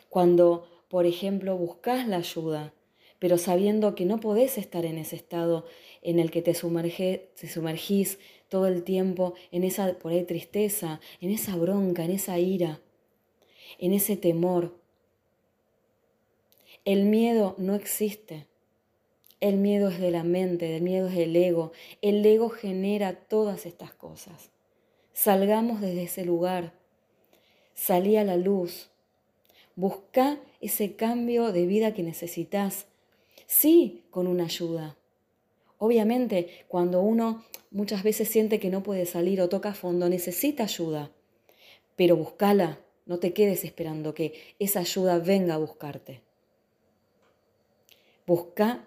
Cuando, 0.09 0.67
por 0.89 1.05
ejemplo, 1.05 1.55
buscas 1.55 2.05
la 2.05 2.17
ayuda 2.17 2.73
pero 3.19 3.37
sabiendo 3.37 3.95
que 3.95 4.05
no 4.05 4.19
podés 4.19 4.57
estar 4.57 4.85
en 4.85 4.97
ese 4.97 5.17
estado 5.17 5.65
en 6.01 6.19
el 6.19 6.31
que 6.31 6.41
te, 6.41 6.53
sumerge, 6.53 7.29
te 7.39 7.49
sumergís 7.49 8.17
todo 8.47 8.67
el 8.67 8.83
tiempo 8.83 9.33
en 9.51 9.63
esa 9.63 9.93
por 9.99 10.13
ahí 10.13 10.23
tristeza, 10.23 11.01
en 11.21 11.31
esa 11.31 11.55
bronca, 11.57 12.05
en 12.05 12.11
esa 12.11 12.39
ira, 12.39 12.79
en 13.77 13.93
ese 13.93 14.15
temor. 14.15 14.75
El 16.85 17.03
miedo 17.03 17.55
no 17.57 17.75
existe. 17.75 18.47
El 19.41 19.57
miedo 19.57 19.89
es 19.89 19.99
de 19.99 20.11
la 20.11 20.23
mente, 20.23 20.75
el 20.75 20.81
miedo 20.81 21.07
es 21.07 21.15
del 21.15 21.35
ego. 21.35 21.71
El 22.01 22.25
ego 22.25 22.49
genera 22.49 23.13
todas 23.13 23.65
estas 23.65 23.93
cosas. 23.93 24.49
Salgamos 25.13 25.81
desde 25.81 26.03
ese 26.03 26.25
lugar. 26.25 26.73
Salí 27.73 28.17
a 28.17 28.23
la 28.23 28.37
luz. 28.37 28.89
Busca 29.75 30.39
ese 30.59 30.95
cambio 30.95 31.53
de 31.53 31.65
vida 31.67 31.93
que 31.93 32.03
necesitas 32.03 32.87
sí 33.49 34.05
con 34.11 34.27
una 34.27 34.45
ayuda. 34.45 34.95
Obviamente, 35.79 36.65
cuando 36.67 37.01
uno 37.01 37.43
muchas 37.71 38.03
veces 38.03 38.29
siente 38.29 38.59
que 38.59 38.69
no 38.69 38.83
puede 38.83 39.05
salir 39.07 39.41
o 39.41 39.49
toca 39.49 39.73
fondo, 39.73 40.07
necesita 40.07 40.63
ayuda, 40.63 41.09
pero 41.95 42.15
búscala, 42.15 42.79
no 43.07 43.17
te 43.17 43.33
quedes 43.33 43.63
esperando 43.63 44.13
que 44.13 44.55
esa 44.59 44.81
ayuda 44.81 45.17
venga 45.17 45.55
a 45.55 45.57
buscarte. 45.57 46.21
Busca 48.27 48.85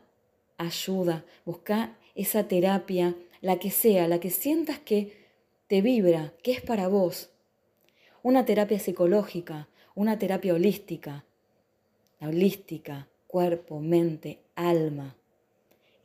ayuda, 0.59 1.25
busca 1.45 1.99
esa 2.14 2.47
terapia, 2.47 3.16
la 3.40 3.59
que 3.59 3.73
sea, 3.73 4.07
la 4.07 4.21
que 4.21 4.31
sientas 4.31 4.78
que 4.78 5.26
te 5.66 5.83
vibra, 5.83 6.35
que 6.45 6.52
es 6.52 6.61
para 6.61 6.87
vos. 6.87 7.31
Una 8.23 8.45
terapia 8.45 8.78
psicológica, 8.78 9.69
una 9.97 10.21
terapia 10.21 10.54
holística, 10.54 11.25
holística, 12.21 13.09
cuerpo, 13.33 13.81
mente, 13.81 14.41
alma. 14.57 15.17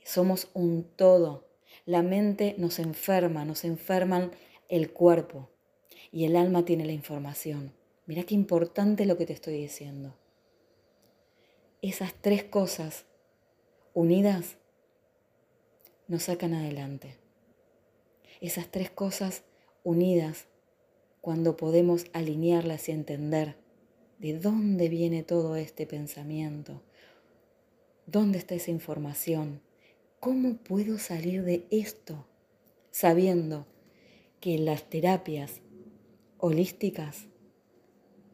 Somos 0.05 0.48
un 0.53 0.86
todo. 0.96 1.43
La 1.86 2.01
mente 2.01 2.55
nos 2.57 2.79
enferma, 2.79 3.43
nos 3.43 3.65
enferman 3.65 4.31
el 4.69 4.93
cuerpo 4.93 5.50
y 6.10 6.24
el 6.24 6.38
alma 6.38 6.63
tiene 6.63 6.86
la 6.86 6.93
información. 6.93 7.74
Mira 8.05 8.24
qué 8.24 8.34
importante 8.34 9.05
lo 9.05 9.17
que 9.17 9.25
te 9.25 9.34
estoy 9.34 9.55
diciendo. 9.55 10.15
Esas 11.81 12.13
tres 12.13 12.46
cosas 12.46 13.03
unidas 13.93 14.55
nos 16.07 16.24
sacan 16.24 16.53
adelante. 16.53 17.17
Esas 18.39 18.72
tres 18.72 18.89
cosas 18.89 19.43
unidas 19.84 20.46
cuando 21.19 21.57
podemos 21.57 22.05
alinearlas 22.13 22.88
y 22.88 22.93
entender 22.93 23.57
de 24.17 24.39
dónde 24.39 24.88
viene 24.88 25.24
todo 25.24 25.57
este 25.57 25.86
pensamiento, 25.86 26.84
¿Dónde 28.09 28.37
está 28.37 28.55
esa 28.55 28.71
información? 28.71 29.59
¿Cómo 30.21 30.55
puedo 30.55 30.97
salir 30.97 31.43
de 31.43 31.67
esto? 31.71 32.25
Sabiendo 32.89 33.67
que 34.39 34.57
las 34.57 34.89
terapias 34.89 35.59
holísticas 36.37 37.27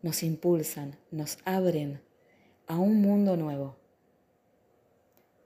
nos 0.04 0.22
impulsan, 0.22 1.00
nos 1.10 1.40
abren 1.44 2.02
a 2.68 2.78
un 2.78 3.02
mundo 3.02 3.36
nuevo. 3.36 3.76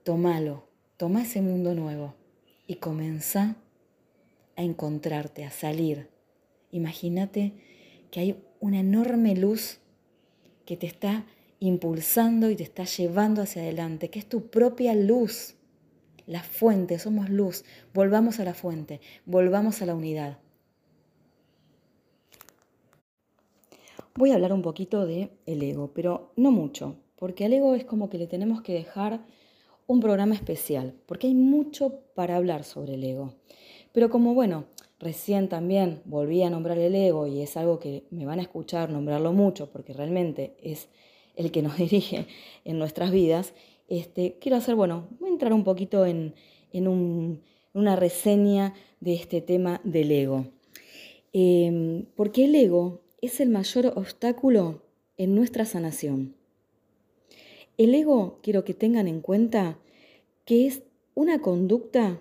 Tómalo, 0.04 0.68
toma 0.98 1.22
ese 1.22 1.42
mundo 1.42 1.74
nuevo 1.74 2.14
y 2.68 2.76
comienza 2.76 3.56
a 4.58 4.62
encontrarte, 4.62 5.46
a 5.46 5.52
salir. 5.52 6.10
Imagínate 6.72 7.54
que 8.12 8.20
hay 8.20 8.44
una 8.60 8.82
enorme 8.82 9.38
luz 9.38 9.80
que 10.66 10.76
te 10.76 10.86
está 10.86 11.26
impulsando 11.60 12.50
y 12.50 12.56
te 12.56 12.64
está 12.64 12.86
llevando 12.86 13.42
hacia 13.42 13.62
adelante, 13.62 14.10
que 14.10 14.20
es 14.20 14.28
tu 14.28 14.48
propia 14.48 14.94
luz, 14.94 15.56
la 16.26 16.44
fuente, 16.44 17.00
somos 17.00 17.30
luz. 17.30 17.64
Volvamos 17.94 18.40
a 18.40 18.44
la 18.44 18.54
fuente, 18.54 19.02
volvamos 19.26 19.82
a 19.82 19.86
la 19.86 19.96
unidad. 19.96 20.38
Voy 24.16 24.32
a 24.32 24.36
hablar 24.36 24.54
un 24.54 24.62
poquito 24.62 25.06
de 25.06 25.32
el 25.46 25.62
ego, 25.62 25.92
pero 25.94 26.34
no 26.36 26.52
mucho, 26.52 26.98
porque 27.18 27.46
al 27.46 27.54
ego 27.54 27.76
es 27.76 27.86
como 27.86 28.10
que 28.10 28.18
le 28.18 28.28
tenemos 28.28 28.62
que 28.62 28.74
dejar 28.74 29.22
un 29.86 30.00
programa 30.00 30.36
especial, 30.36 30.96
porque 31.06 31.28
hay 31.28 31.36
mucho 31.36 32.02
para 32.14 32.36
hablar 32.36 32.64
sobre 32.64 32.96
el 32.96 33.04
ego. 33.04 33.34
Pero 33.94 34.10
como 34.10 34.34
bueno, 34.34 34.66
recién 35.00 35.48
también 35.50 36.02
volví 36.06 36.44
a 36.44 36.50
nombrar 36.50 36.78
el 36.78 36.96
ego 36.96 37.28
y 37.28 37.42
es 37.42 37.56
algo 37.58 37.80
que 37.80 38.06
me 38.10 38.26
van 38.26 38.40
a 38.40 38.42
escuchar 38.42 38.90
nombrarlo 38.90 39.34
mucho, 39.34 39.72
porque 39.72 39.94
realmente 39.94 40.58
es 40.62 40.90
el 41.38 41.52
que 41.52 41.62
nos 41.62 41.78
dirige 41.78 42.26
en 42.66 42.78
nuestras 42.78 43.12
vidas, 43.12 43.54
este, 43.88 44.38
quiero 44.42 44.58
hacer, 44.58 44.76
bueno, 44.76 45.08
voy 45.20 45.30
a 45.30 45.34
entrar 45.34 45.54
un 45.54 45.64
poquito 45.64 46.06
en, 46.06 46.34
una 47.74 47.96
reseña 47.96 48.74
de 49.00 49.14
este 49.14 49.42
tema 49.42 49.80
del 49.84 50.12
ego. 50.12 50.48
Em, 51.32 52.06
porque 52.16 52.46
el 52.46 52.56
ego 52.56 53.02
es 53.22 53.40
el 53.40 53.50
mayor 53.50 53.94
obstáculo 53.96 54.84
en 55.18 55.34
nuestra 55.34 55.66
sanación. 55.66 56.36
El 57.78 57.96
ego, 57.96 58.40
quiero 58.42 58.64
que 58.64 58.74
tengan 58.74 59.08
en 59.08 59.22
cuenta, 59.22 59.80
que 60.46 60.68
es 60.68 60.84
una 61.16 61.42
conducta, 61.42 62.20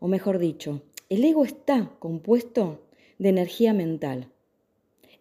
o 0.00 0.08
mejor 0.08 0.38
dicho, 0.38 0.82
el 1.08 1.24
ego 1.24 1.44
está 1.44 1.92
compuesto 1.98 2.80
de 3.18 3.28
energía 3.28 3.72
mental. 3.72 4.28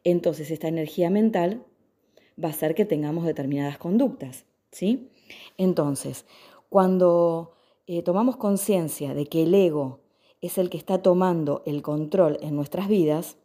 Entonces 0.03 0.49
esta 0.49 0.67
energía 0.67 1.09
mental 1.09 1.63
va 2.43 2.49
a 2.49 2.51
hacer 2.51 2.75
que 2.75 2.85
tengamos 2.85 3.25
determinadas 3.25 3.77
conductas, 3.77 4.45
¿sí? 4.71 5.09
Entonces, 5.57 6.25
cuando 6.69 7.53
eh, 7.87 8.01
tomamos 8.01 8.37
conciencia 8.37 9.13
de 9.13 9.25
que 9.25 9.43
el 9.43 9.53
ego 9.53 9.99
es 10.41 10.57
el 10.57 10.69
que 10.69 10.77
está 10.77 11.01
tomando 11.01 11.61
el 11.65 11.81
control 11.81 12.37
en 12.41 12.55
nuestras 12.55 12.87
vidas, 12.87 13.37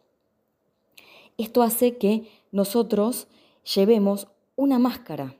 esto 1.37 1.61
hace 1.61 1.97
que 1.97 2.27
nosotros 2.51 3.27
llevemos 3.75 4.27
una 4.55 4.79
máscara 4.79 5.35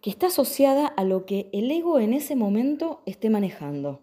que 0.00 0.10
está 0.10 0.26
asociada 0.26 0.86
a 0.86 1.04
lo 1.04 1.24
que 1.24 1.48
el 1.52 1.70
ego 1.70 1.98
en 1.98 2.12
ese 2.12 2.36
momento 2.36 3.00
esté 3.06 3.30
manejando. 3.30 4.00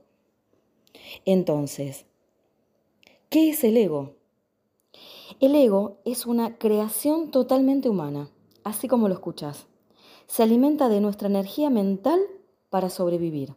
Entonces, 1.26 2.06
¿qué 3.30 3.50
es 3.50 3.64
el 3.64 3.78
ego? 3.78 4.16
El 5.40 5.56
ego 5.56 5.98
es 6.06 6.26
una 6.26 6.58
creación 6.58 7.32
totalmente 7.32 7.90
humana, 7.90 8.30
así 8.64 8.88
como 8.88 9.08
lo 9.08 9.14
escuchas. 9.14 9.68
Se 10.28 10.44
alimenta 10.44 10.90
de 10.90 11.02
nuestra 11.02 11.28
energía 11.28 11.70
mental 11.70 12.20
para 12.70 12.90
sobrevivir. 12.90 13.56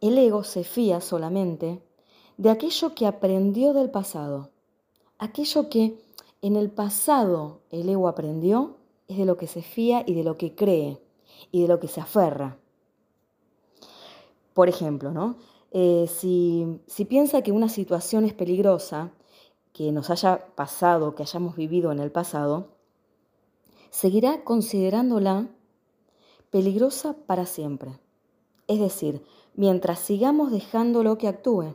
El 0.00 0.16
ego 0.16 0.44
se 0.44 0.64
fía 0.64 1.00
solamente 1.00 1.82
de 2.38 2.50
aquello 2.50 2.94
que 2.94 3.06
aprendió 3.06 3.74
del 3.74 3.90
pasado. 3.90 4.50
Aquello 5.18 5.68
que 5.68 5.98
en 6.40 6.56
el 6.56 6.70
pasado 6.70 7.60
el 7.70 7.88
ego 7.88 8.08
aprendió 8.08 8.76
es 9.08 9.18
de 9.18 9.26
lo 9.26 9.36
que 9.36 9.46
se 9.46 9.60
fía 9.60 10.02
y 10.06 10.14
de 10.14 10.24
lo 10.24 10.38
que 10.38 10.54
cree 10.54 10.98
y 11.52 11.62
de 11.62 11.68
lo 11.68 11.80
que 11.80 11.88
se 11.88 12.00
aferra. 12.00 12.56
Por 14.54 14.68
ejemplo, 14.68 15.12
¿no? 15.12 15.36
Eh, 15.72 16.08
si, 16.08 16.80
si 16.86 17.04
piensa 17.04 17.42
que 17.42 17.52
una 17.52 17.68
situación 17.68 18.24
es 18.24 18.32
peligrosa, 18.32 19.12
que 19.72 19.92
nos 19.92 20.10
haya 20.10 20.46
pasado, 20.54 21.14
que 21.14 21.22
hayamos 21.22 21.56
vivido 21.56 21.92
en 21.92 22.00
el 22.00 22.10
pasado, 22.10 22.68
seguirá 23.90 24.44
considerándola 24.44 25.48
peligrosa 26.50 27.14
para 27.26 27.46
siempre. 27.46 27.98
Es 28.66 28.80
decir, 28.80 29.24
mientras 29.54 29.98
sigamos 29.98 30.50
dejándolo 30.50 31.18
que 31.18 31.28
actúe. 31.28 31.74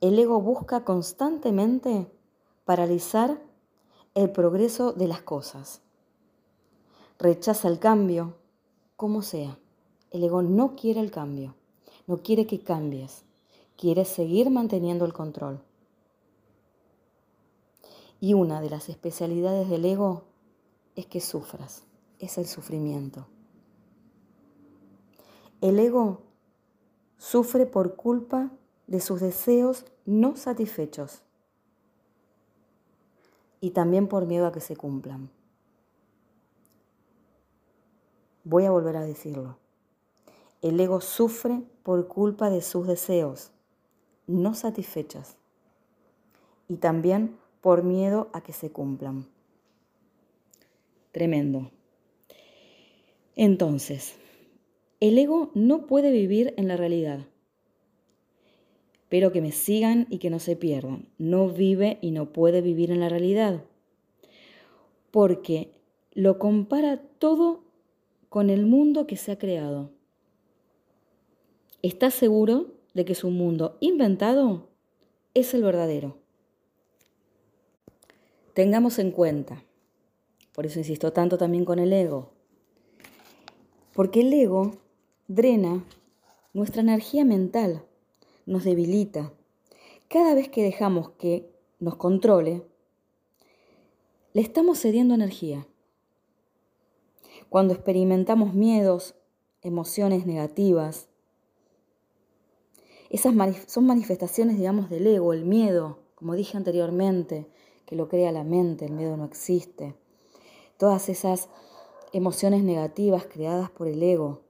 El 0.00 0.18
ego 0.18 0.40
busca 0.40 0.84
constantemente 0.84 2.10
paralizar 2.64 3.40
el 4.14 4.30
progreso 4.30 4.92
de 4.92 5.08
las 5.08 5.22
cosas. 5.22 5.80
Rechaza 7.18 7.68
el 7.68 7.78
cambio, 7.78 8.34
como 8.96 9.22
sea. 9.22 9.58
El 10.10 10.24
ego 10.24 10.42
no 10.42 10.76
quiere 10.76 11.00
el 11.00 11.10
cambio, 11.10 11.54
no 12.06 12.18
quiere 12.18 12.46
que 12.46 12.60
cambies, 12.60 13.24
quiere 13.76 14.04
seguir 14.04 14.50
manteniendo 14.50 15.04
el 15.04 15.12
control. 15.12 15.62
Y 18.20 18.34
una 18.34 18.60
de 18.60 18.70
las 18.70 18.88
especialidades 18.88 19.68
del 19.68 19.84
ego 19.84 20.24
es 20.94 21.06
que 21.06 21.20
sufras, 21.20 21.84
es 22.18 22.38
el 22.38 22.46
sufrimiento. 22.46 23.26
El 25.60 25.78
ego 25.78 26.22
sufre 27.18 27.66
por 27.66 27.96
culpa 27.96 28.50
de 28.86 29.00
sus 29.00 29.20
deseos 29.20 29.84
no 30.04 30.36
satisfechos 30.36 31.22
y 33.60 33.70
también 33.70 34.06
por 34.06 34.26
miedo 34.26 34.46
a 34.46 34.52
que 34.52 34.60
se 34.60 34.76
cumplan. 34.76 35.30
Voy 38.44 38.64
a 38.64 38.70
volver 38.70 38.96
a 38.96 39.00
decirlo. 39.00 39.58
El 40.62 40.78
ego 40.78 41.00
sufre 41.00 41.62
por 41.82 42.06
culpa 42.06 42.48
de 42.48 42.62
sus 42.62 42.86
deseos 42.86 43.50
no 44.26 44.54
satisfechos 44.54 45.36
y 46.68 46.76
también 46.76 47.38
por 47.66 47.82
miedo 47.82 48.30
a 48.32 48.44
que 48.44 48.52
se 48.52 48.70
cumplan. 48.70 49.26
Tremendo. 51.10 51.72
Entonces, 53.34 54.14
el 55.00 55.18
ego 55.18 55.50
no 55.54 55.88
puede 55.88 56.12
vivir 56.12 56.54
en 56.58 56.68
la 56.68 56.76
realidad. 56.76 57.26
Pero 59.08 59.32
que 59.32 59.40
me 59.40 59.50
sigan 59.50 60.06
y 60.10 60.18
que 60.18 60.30
no 60.30 60.38
se 60.38 60.54
pierdan. 60.54 61.08
No 61.18 61.48
vive 61.48 61.98
y 62.00 62.12
no 62.12 62.32
puede 62.32 62.60
vivir 62.60 62.92
en 62.92 63.00
la 63.00 63.08
realidad. 63.08 63.64
Porque 65.10 65.72
lo 66.12 66.38
compara 66.38 67.02
todo 67.18 67.64
con 68.28 68.48
el 68.48 68.64
mundo 68.64 69.08
que 69.08 69.16
se 69.16 69.32
ha 69.32 69.38
creado. 69.40 69.90
Está 71.82 72.12
seguro 72.12 72.76
de 72.94 73.04
que 73.04 73.16
su 73.16 73.30
mundo 73.30 73.76
inventado 73.80 74.68
es 75.34 75.52
el 75.52 75.64
verdadero. 75.64 76.24
Tengamos 78.56 78.98
en 78.98 79.10
cuenta, 79.10 79.62
por 80.54 80.64
eso 80.64 80.78
insisto 80.78 81.12
tanto 81.12 81.36
también 81.36 81.66
con 81.66 81.78
el 81.78 81.92
ego, 81.92 82.30
porque 83.92 84.20
el 84.20 84.32
ego 84.32 84.78
drena 85.28 85.84
nuestra 86.54 86.80
energía 86.80 87.26
mental, 87.26 87.84
nos 88.46 88.64
debilita. 88.64 89.30
Cada 90.08 90.34
vez 90.34 90.48
que 90.48 90.62
dejamos 90.62 91.10
que 91.18 91.52
nos 91.80 91.96
controle, 91.96 92.62
le 94.32 94.40
estamos 94.40 94.80
cediendo 94.80 95.12
energía. 95.12 95.66
Cuando 97.50 97.74
experimentamos 97.74 98.54
miedos, 98.54 99.16
emociones 99.60 100.24
negativas, 100.24 101.10
esas 103.10 103.34
son 103.66 103.84
manifestaciones, 103.84 104.56
digamos, 104.56 104.88
del 104.88 105.06
ego, 105.08 105.34
el 105.34 105.44
miedo, 105.44 105.98
como 106.14 106.36
dije 106.36 106.56
anteriormente, 106.56 107.46
que 107.86 107.96
lo 107.96 108.08
crea 108.08 108.32
la 108.32 108.44
mente, 108.44 108.84
el 108.84 108.92
miedo 108.92 109.16
no 109.16 109.24
existe. 109.24 109.94
Todas 110.76 111.08
esas 111.08 111.48
emociones 112.12 112.62
negativas 112.62 113.26
creadas 113.26 113.70
por 113.70 113.88
el 113.88 114.02
ego 114.02 114.40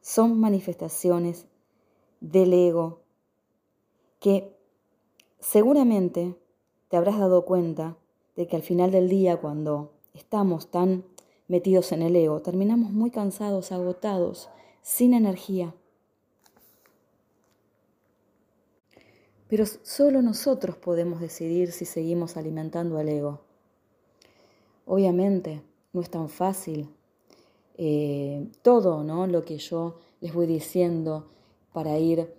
son 0.00 0.38
manifestaciones 0.38 1.46
del 2.20 2.52
ego 2.52 3.00
que 4.20 4.56
seguramente 5.38 6.36
te 6.88 6.96
habrás 6.96 7.18
dado 7.18 7.44
cuenta 7.44 7.96
de 8.36 8.46
que 8.46 8.56
al 8.56 8.62
final 8.62 8.90
del 8.90 9.08
día, 9.08 9.40
cuando 9.40 9.92
estamos 10.14 10.70
tan 10.70 11.04
metidos 11.48 11.92
en 11.92 12.02
el 12.02 12.16
ego, 12.16 12.40
terminamos 12.40 12.90
muy 12.90 13.10
cansados, 13.10 13.72
agotados, 13.72 14.48
sin 14.82 15.14
energía. 15.14 15.74
Pero 19.54 19.66
solo 19.84 20.20
nosotros 20.20 20.76
podemos 20.76 21.20
decidir 21.20 21.70
si 21.70 21.84
seguimos 21.84 22.36
alimentando 22.36 22.98
al 22.98 23.08
ego. 23.08 23.42
Obviamente, 24.84 25.62
no 25.92 26.00
es 26.00 26.10
tan 26.10 26.28
fácil 26.28 26.88
eh, 27.78 28.48
todo 28.62 29.04
¿no? 29.04 29.28
lo 29.28 29.44
que 29.44 29.58
yo 29.58 30.00
les 30.20 30.34
voy 30.34 30.48
diciendo 30.48 31.30
para 31.72 31.96
ir 32.00 32.34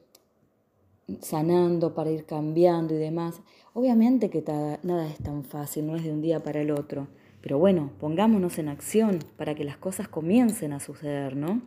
sanando, 1.21 1.93
para 1.93 2.11
ir 2.11 2.25
cambiando 2.25 2.93
y 2.93 2.97
demás. 2.97 3.35
Obviamente 3.73 4.29
que 4.29 4.43
nada 4.83 5.07
es 5.07 5.19
tan 5.19 5.45
fácil, 5.45 5.87
no 5.87 5.95
es 5.95 6.03
de 6.03 6.11
un 6.11 6.21
día 6.21 6.43
para 6.43 6.59
el 6.59 6.69
otro. 6.69 7.07
Pero 7.39 7.57
bueno, 7.57 7.91
pongámonos 7.97 8.57
en 8.57 8.67
acción 8.67 9.19
para 9.37 9.55
que 9.55 9.63
las 9.63 9.77
cosas 9.77 10.09
comiencen 10.09 10.73
a 10.73 10.81
suceder, 10.81 11.37
¿no? 11.37 11.61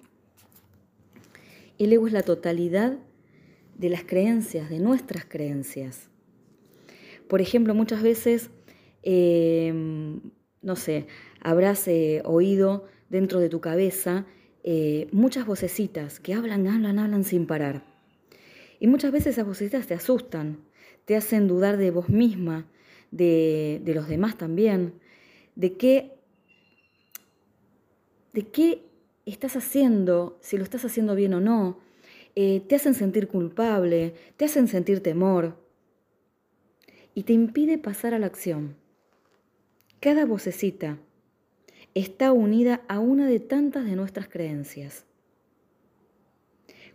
El 1.78 1.90
ego 1.90 2.06
es 2.06 2.12
la 2.12 2.22
totalidad 2.22 2.98
de 3.78 3.88
las 3.88 4.04
creencias, 4.04 4.68
de 4.68 4.80
nuestras 4.80 5.24
creencias. 5.24 6.10
Por 7.28 7.40
ejemplo, 7.40 7.74
muchas 7.74 8.02
veces, 8.02 8.50
eh, 9.02 9.72
no 10.62 10.76
sé, 10.76 11.06
habrás 11.40 11.86
eh, 11.88 12.20
oído 12.24 12.86
dentro 13.08 13.40
de 13.40 13.48
tu 13.48 13.60
cabeza 13.60 14.26
eh, 14.64 15.08
muchas 15.12 15.46
vocecitas 15.46 16.20
que 16.20 16.34
hablan, 16.34 16.66
hablan, 16.66 16.98
hablan 16.98 17.24
sin 17.24 17.46
parar. 17.46 17.84
Y 18.80 18.86
muchas 18.86 19.12
veces 19.12 19.28
esas 19.34 19.46
vocecitas 19.46 19.86
te 19.86 19.94
asustan, 19.94 20.58
te 21.04 21.16
hacen 21.16 21.48
dudar 21.48 21.76
de 21.76 21.90
vos 21.90 22.08
misma, 22.08 22.66
de, 23.10 23.80
de 23.84 23.94
los 23.94 24.08
demás 24.08 24.36
también, 24.36 24.94
de 25.54 25.76
qué, 25.76 26.18
de 28.32 28.42
qué 28.48 28.84
estás 29.24 29.56
haciendo, 29.56 30.38
si 30.42 30.56
lo 30.56 30.64
estás 30.64 30.84
haciendo 30.84 31.14
bien 31.14 31.34
o 31.34 31.40
no, 31.40 31.78
eh, 32.40 32.60
te 32.60 32.76
hacen 32.76 32.94
sentir 32.94 33.26
culpable, 33.26 34.14
te 34.36 34.44
hacen 34.44 34.68
sentir 34.68 35.02
temor 35.02 35.56
y 37.12 37.24
te 37.24 37.32
impide 37.32 37.78
pasar 37.78 38.14
a 38.14 38.20
la 38.20 38.26
acción. 38.26 38.76
Cada 39.98 40.24
vocecita 40.24 41.00
está 41.94 42.30
unida 42.30 42.82
a 42.86 43.00
una 43.00 43.26
de 43.26 43.40
tantas 43.40 43.86
de 43.86 43.96
nuestras 43.96 44.28
creencias. 44.28 45.04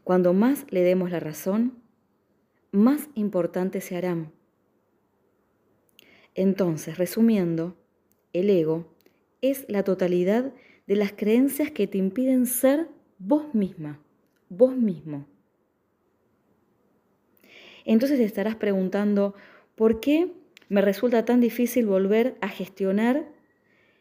Cuando 0.06 0.32
más 0.32 0.66
le 0.70 0.82
demos 0.82 1.12
la 1.12 1.20
razón, 1.20 1.74
más 2.72 3.10
importantes 3.14 3.84
se 3.84 3.98
harán. 3.98 4.32
Entonces, 6.36 6.98
resumiendo, 6.98 7.76
el 8.32 8.50
ego 8.50 8.96
es 9.42 9.66
la 9.68 9.84
totalidad 9.84 10.54
de 10.88 10.96
las 10.96 11.12
creencias 11.12 11.70
que 11.70 11.86
te 11.86 11.98
impiden 11.98 12.46
ser 12.46 12.88
vos 13.20 13.54
misma, 13.54 14.00
vos 14.48 14.78
mismo. 14.78 15.33
Entonces 17.86 18.20
estarás 18.20 18.56
preguntando, 18.56 19.34
¿por 19.76 20.00
qué 20.00 20.32
me 20.70 20.82
resulta 20.82 21.26
tan 21.26 21.40
difícil 21.40 21.86
volver 21.86 22.36
a 22.42 22.48
gestionar 22.48 23.28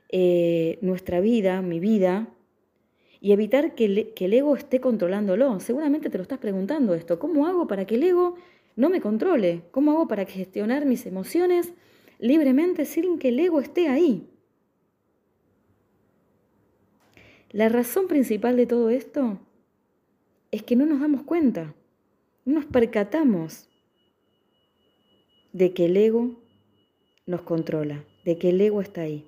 eh, 0.09 0.79
nuestra 0.83 1.21
vida, 1.21 1.63
mi 1.63 1.81
vida, 1.81 2.29
y 3.21 3.33
evitar 3.33 3.75
que, 3.75 4.13
que 4.15 4.25
el 4.25 4.35
ego 4.35 4.57
esté 4.57 4.81
controlándolo? 4.81 5.61
Seguramente 5.61 6.11
te 6.11 6.19
lo 6.19 6.23
estás 6.23 6.39
preguntando 6.39 6.95
esto. 6.95 7.19
¿Cómo 7.19 7.47
hago 7.47 7.67
para 7.67 7.87
que 7.87 7.97
el 7.97 8.03
ego 8.03 8.37
no 8.77 8.91
me 8.91 9.01
controle? 9.01 9.63
¿Cómo 9.71 9.93
hago 9.93 10.09
para 10.09 10.25
gestionar 10.25 10.87
mis 10.87 11.07
emociones 11.07 11.73
libremente 12.19 12.85
sin 12.85 13.19
que 13.19 13.29
el 13.29 13.39
ego 13.39 13.61
esté 13.61 13.89
ahí? 13.89 14.29
La 17.51 17.69
razón 17.69 18.09
principal 18.09 18.57
de 18.57 18.67
todo 18.67 18.89
esto 18.89 19.39
es 20.51 20.63
que 20.63 20.75
no 20.75 20.87
nos 20.87 21.01
damos 21.01 21.23
cuenta, 21.23 21.75
no 22.47 22.55
nos 22.55 22.65
percatamos 22.65 23.69
de 25.53 25.73
que 25.73 25.87
el 25.87 25.97
ego 25.97 26.41
nos 27.27 27.43
controla, 27.43 28.05
de 28.25 28.39
que 28.39 28.51
el 28.51 28.61
ego 28.61 28.81
está 28.81 29.03
ahí. 29.03 29.25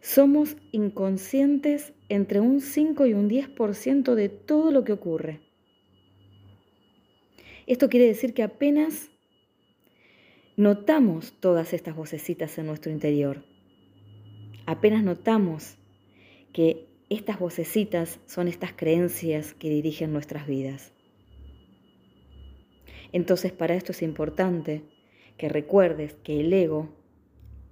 Somos 0.00 0.56
inconscientes 0.72 1.92
entre 2.08 2.40
un 2.40 2.60
5 2.60 3.06
y 3.06 3.12
un 3.12 3.28
10% 3.28 4.14
de 4.14 4.28
todo 4.28 4.70
lo 4.70 4.84
que 4.84 4.92
ocurre. 4.92 5.40
Esto 7.66 7.88
quiere 7.88 8.06
decir 8.06 8.34
que 8.34 8.42
apenas 8.42 9.10
notamos 10.56 11.34
todas 11.40 11.72
estas 11.72 11.94
vocecitas 11.94 12.58
en 12.58 12.66
nuestro 12.66 12.90
interior. 12.90 13.44
Apenas 14.66 15.04
notamos 15.04 15.76
que 16.52 16.86
estas 17.10 17.38
vocecitas 17.38 18.20
son 18.26 18.48
estas 18.48 18.72
creencias 18.72 19.54
que 19.54 19.68
dirigen 19.68 20.12
nuestras 20.12 20.46
vidas. 20.46 20.92
Entonces 23.12 23.52
para 23.52 23.74
esto 23.74 23.92
es 23.92 24.02
importante 24.02 24.82
que 25.36 25.48
recuerdes 25.48 26.14
que 26.22 26.40
el 26.40 26.52
ego, 26.52 26.88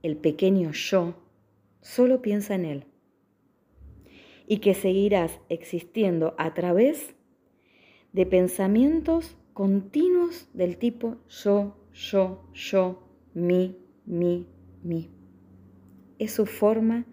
el 0.03 0.17
pequeño 0.17 0.73
yo, 0.73 1.15
solo 1.81 2.23
piensa 2.23 2.55
en 2.55 2.65
él 2.65 2.85
y 4.47 4.59
que 4.59 4.75
seguirás 4.75 5.39
existiendo 5.49 6.35
a 6.39 6.55
través 6.55 7.15
de 8.13 8.25
pensamientos 8.27 9.37
continuos 9.53 10.49
del 10.55 10.79
tipo 10.79 11.19
yo, 11.29 11.77
yo, 11.93 12.49
yo, 12.55 13.03
mi, 13.35 13.77
mi, 14.07 14.47
mi. 14.83 15.11
Es 16.19 16.33
su 16.33 16.47
forma 16.47 17.05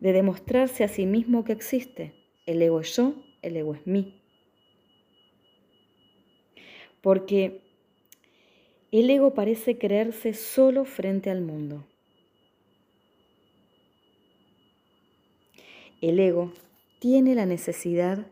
de 0.00 0.12
demostrarse 0.12 0.84
a 0.84 0.88
sí 0.88 1.06
mismo 1.06 1.44
que 1.44 1.52
existe. 1.52 2.14
El 2.44 2.60
ego 2.60 2.80
es 2.80 2.94
yo, 2.96 3.14
el 3.40 3.56
ego 3.56 3.74
es 3.74 3.86
mí. 3.86 4.20
Porque 7.00 7.62
el 8.92 9.08
ego 9.08 9.32
parece 9.32 9.78
creerse 9.78 10.34
solo 10.34 10.84
frente 10.84 11.30
al 11.30 11.40
mundo. 11.40 11.84
El 16.02 16.20
ego 16.20 16.52
tiene 16.98 17.34
la 17.34 17.46
necesidad 17.46 18.26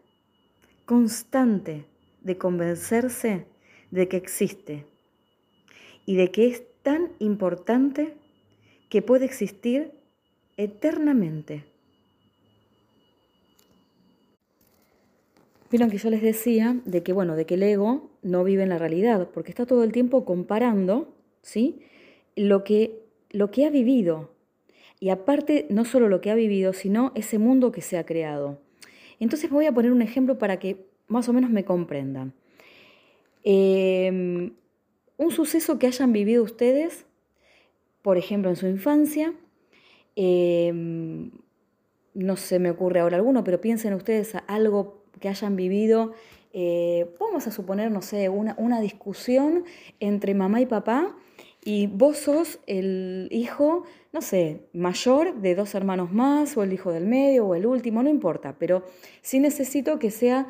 constante 0.85 1.87
de 2.21 2.37
convencerse 2.37 3.47
de 3.91 4.07
que 4.09 4.19
existe 4.19 4.85
y 6.05 6.17
de 6.17 6.31
que 6.31 6.49
es 6.49 6.63
tan 6.83 7.13
importante 7.21 8.15
que 8.91 9.01
puede 9.01 9.25
existir 9.25 9.93
eternamente. 10.59 11.65
Vieron 15.71 15.91
que 15.91 15.99
yo 15.99 16.11
les 16.11 16.21
decía 16.21 16.77
de 16.85 17.03
que, 17.03 17.13
bueno, 17.13 17.37
de 17.37 17.47
que 17.47 17.55
el 17.55 17.63
ego 17.63 18.10
no 18.23 18.45
vive 18.45 18.63
en 18.63 18.69
la 18.69 18.79
realidad, 18.79 19.29
porque 19.33 19.51
está 19.51 19.67
todo 19.67 19.85
el 19.85 19.93
tiempo 19.93 20.25
comparando, 20.25 21.15
¿sí? 21.43 21.81
Lo 22.37 22.65
que, 22.65 23.03
lo 23.31 23.51
que 23.51 23.67
ha 23.67 23.71
vivido. 23.71 24.31
Y 25.01 25.09
aparte, 25.09 25.67
no 25.71 25.85
solo 25.85 26.09
lo 26.09 26.21
que 26.21 26.31
ha 26.31 26.35
vivido, 26.35 26.73
sino 26.73 27.13
ese 27.15 27.39
mundo 27.39 27.73
que 27.73 27.81
se 27.81 27.97
ha 27.97 28.05
creado. 28.05 28.59
Entonces 29.19 29.51
voy 29.51 29.67
a 29.67 29.73
poner 29.73 29.93
un 29.93 30.03
ejemplo 30.03 30.39
para 30.39 30.59
que 30.59 30.85
más 31.09 31.29
o 31.29 31.33
menos 31.33 31.51
me 31.51 31.65
comprendan. 31.65 32.33
Em, 33.43 34.53
un 35.17 35.31
suceso 35.31 35.79
que 35.79 35.87
hayan 35.87 36.13
vivido 36.13 36.43
ustedes, 36.43 37.07
por 38.03 38.19
ejemplo, 38.19 38.51
en 38.51 38.57
su 38.57 38.67
infancia, 38.67 39.35
em, 40.17 41.31
no 42.15 42.37
se 42.37 42.59
me 42.59 42.71
ocurre 42.71 43.01
ahora 43.01 43.17
alguno, 43.17 43.45
pero 43.45 43.61
piensen 43.61 43.95
ustedes 43.95 44.35
algo 44.47 45.03
que 45.21 45.29
hayan 45.29 45.57
vivido, 45.57 46.13
eh, 46.53 47.15
vamos 47.19 47.47
a 47.47 47.51
suponer, 47.51 47.91
no 47.91 48.03
sé, 48.03 48.29
una, 48.29 48.55
una 48.59 48.81
discusión 48.81 49.65
entre 50.01 50.35
mamá 50.35 50.61
y 50.61 50.67
papá 50.67 51.17
y 51.63 51.87
vos 51.89 52.17
sos 52.19 52.59
el 52.67 53.29
hijo, 53.31 53.85
no 54.13 54.23
sé, 54.23 54.63
mayor 54.73 55.41
de 55.41 55.55
dos 55.55 55.75
hermanos 55.75 56.11
más, 56.13 56.57
o 56.57 56.63
el 56.63 56.73
hijo 56.73 56.91
del 56.91 57.07
medio, 57.07 57.47
o 57.47 57.55
el 57.55 57.67
último, 57.67 58.03
no 58.03 58.09
importa, 58.09 58.57
pero 58.59 58.85
sí 59.21 59.41
necesito 59.41 59.99
que 59.99 60.11
sea 60.11 60.47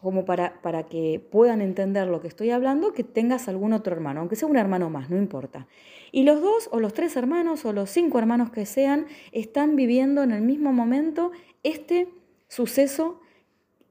como 0.00 0.24
para, 0.24 0.60
para 0.62 0.84
que 0.84 1.20
puedan 1.30 1.60
entender 1.60 2.06
lo 2.06 2.20
que 2.20 2.28
estoy 2.28 2.50
hablando, 2.50 2.92
que 2.92 3.04
tengas 3.04 3.48
algún 3.48 3.72
otro 3.72 3.94
hermano, 3.94 4.20
aunque 4.20 4.36
sea 4.36 4.48
un 4.48 4.56
hermano 4.56 4.88
más, 4.88 5.10
no 5.10 5.16
importa. 5.16 5.66
Y 6.12 6.22
los 6.22 6.40
dos, 6.40 6.68
o 6.72 6.80
los 6.80 6.94
tres 6.94 7.16
hermanos, 7.16 7.64
o 7.64 7.72
los 7.72 7.90
cinco 7.90 8.18
hermanos 8.18 8.50
que 8.50 8.66
sean, 8.66 9.06
están 9.32 9.76
viviendo 9.76 10.22
en 10.22 10.32
el 10.32 10.42
mismo 10.42 10.72
momento 10.72 11.32
este 11.62 12.08
suceso 12.48 13.20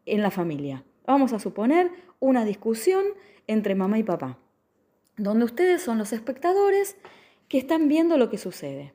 en 0.05 0.21
la 0.21 0.31
familia. 0.31 0.83
Vamos 1.05 1.33
a 1.33 1.39
suponer 1.39 1.91
una 2.19 2.45
discusión 2.45 3.03
entre 3.47 3.75
mamá 3.75 3.99
y 3.99 4.03
papá, 4.03 4.39
donde 5.17 5.45
ustedes 5.45 5.81
son 5.81 5.97
los 5.97 6.13
espectadores 6.13 6.97
que 7.47 7.57
están 7.57 7.87
viendo 7.87 8.17
lo 8.17 8.29
que 8.29 8.37
sucede. 8.37 8.93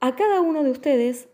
A 0.00 0.14
cada 0.14 0.40
uno 0.40 0.62
de 0.62 0.70
ustedes 0.70 1.28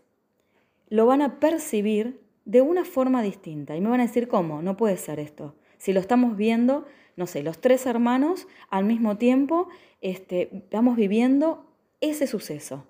lo 0.89 1.05
van 1.05 1.21
a 1.21 1.39
percibir 1.39 2.19
de 2.45 2.61
una 2.61 2.85
forma 2.85 3.21
distinta 3.21 3.75
y 3.75 3.81
me 3.81 3.89
van 3.89 3.99
a 3.99 4.07
decir 4.07 4.27
cómo, 4.27 4.61
no 4.61 4.75
puede 4.77 4.97
ser 4.97 5.19
esto. 5.19 5.55
Si 5.77 5.93
lo 5.93 5.99
estamos 5.99 6.35
viendo, 6.35 6.85
no 7.15 7.27
sé, 7.27 7.43
los 7.43 7.59
tres 7.59 7.85
hermanos 7.85 8.47
al 8.69 8.85
mismo 8.85 9.17
tiempo, 9.17 9.67
este, 10.01 10.49
estamos 10.55 10.95
viviendo 10.95 11.71
ese 12.01 12.27
suceso. 12.27 12.87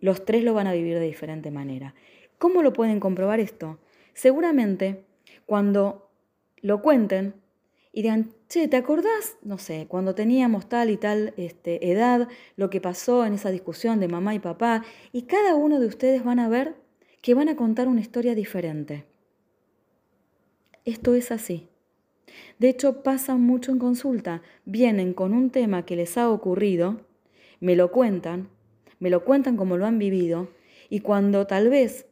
Los 0.00 0.24
tres 0.24 0.44
lo 0.44 0.54
van 0.54 0.66
a 0.66 0.72
vivir 0.72 0.98
de 0.98 1.06
diferente 1.06 1.50
manera. 1.50 1.94
¿Cómo 2.38 2.62
lo 2.62 2.72
pueden 2.72 3.00
comprobar 3.00 3.40
esto? 3.40 3.78
seguramente 4.18 5.04
cuando 5.48 6.10
lo 6.60 6.82
cuenten 6.82 7.32
y 7.90 8.02
digan, 8.02 8.34
che, 8.50 8.68
¿te 8.68 8.76
acordás? 8.76 9.38
No 9.40 9.56
sé, 9.56 9.86
cuando 9.88 10.14
teníamos 10.14 10.68
tal 10.68 10.90
y 10.90 10.98
tal 10.98 11.32
este, 11.38 11.90
edad, 11.90 12.28
lo 12.56 12.68
que 12.68 12.82
pasó 12.82 13.24
en 13.24 13.32
esa 13.32 13.50
discusión 13.50 13.98
de 13.98 14.08
mamá 14.08 14.34
y 14.34 14.40
papá, 14.40 14.84
y 15.10 15.22
cada 15.22 15.54
uno 15.54 15.80
de 15.80 15.86
ustedes 15.86 16.22
van 16.22 16.38
a 16.38 16.50
ver 16.50 16.74
que 17.22 17.32
van 17.32 17.48
a 17.48 17.56
contar 17.56 17.88
una 17.88 18.02
historia 18.02 18.34
diferente. 18.34 19.06
Esto 20.84 21.14
es 21.14 21.32
así. 21.32 21.66
De 22.58 22.68
hecho, 22.68 23.02
pasa 23.02 23.36
mucho 23.36 23.72
en 23.72 23.78
consulta. 23.78 24.42
Vienen 24.66 25.14
con 25.14 25.32
un 25.32 25.48
tema 25.48 25.86
que 25.86 25.96
les 25.96 26.18
ha 26.18 26.28
ocurrido, 26.28 27.00
me 27.58 27.74
lo 27.74 27.90
cuentan, 27.90 28.50
me 28.98 29.08
lo 29.08 29.24
cuentan 29.24 29.56
como 29.56 29.78
lo 29.78 29.86
han 29.86 29.98
vivido, 29.98 30.50
y 30.90 31.00
cuando 31.00 31.46
tal 31.46 31.70
vez 31.70 32.06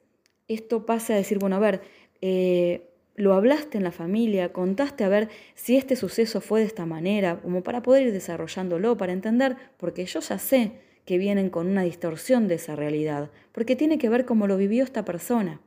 esto 0.49 0.87
pase 0.87 1.12
a 1.12 1.16
decir, 1.16 1.38
bueno, 1.38 1.57
a 1.57 1.59
ver, 1.59 1.83
eh, 2.22 2.86
lo 3.16 3.33
hablaste 3.35 3.79
en 3.79 3.85
la 3.85 3.92
familia, 3.92 4.52
contaste 4.52 5.02
a 5.02 5.09
ver 5.09 5.29
si 5.55 5.76
este 5.76 5.96
suceso 5.96 6.40
fue 6.40 6.61
de 6.61 6.66
esta 6.66 6.87
manera, 6.87 7.40
como 7.40 7.62
para 7.62 7.83
poder 7.83 8.07
ir 8.07 8.12
desarrollándolo, 8.12 8.96
para 8.96 9.12
entender, 9.12 9.57
porque 9.79 10.05
yo 10.05 10.20
ya 10.20 10.38
sé 10.38 10.72
que 11.07 11.18
vienen 11.18 11.50
con 11.50 11.66
una 11.66 11.83
distorsión 11.83 12.46
de 12.46 12.57
esa 12.57 12.76
realidad, 12.76 13.31
porque 13.52 13.74
tiene 13.74 13.98
que 13.98 14.09
ver 14.09 14.26
cómo 14.26 14.46
lo 14.46 14.57
vivió 14.57 14.85
esta 14.85 15.05
persona. 15.05 15.61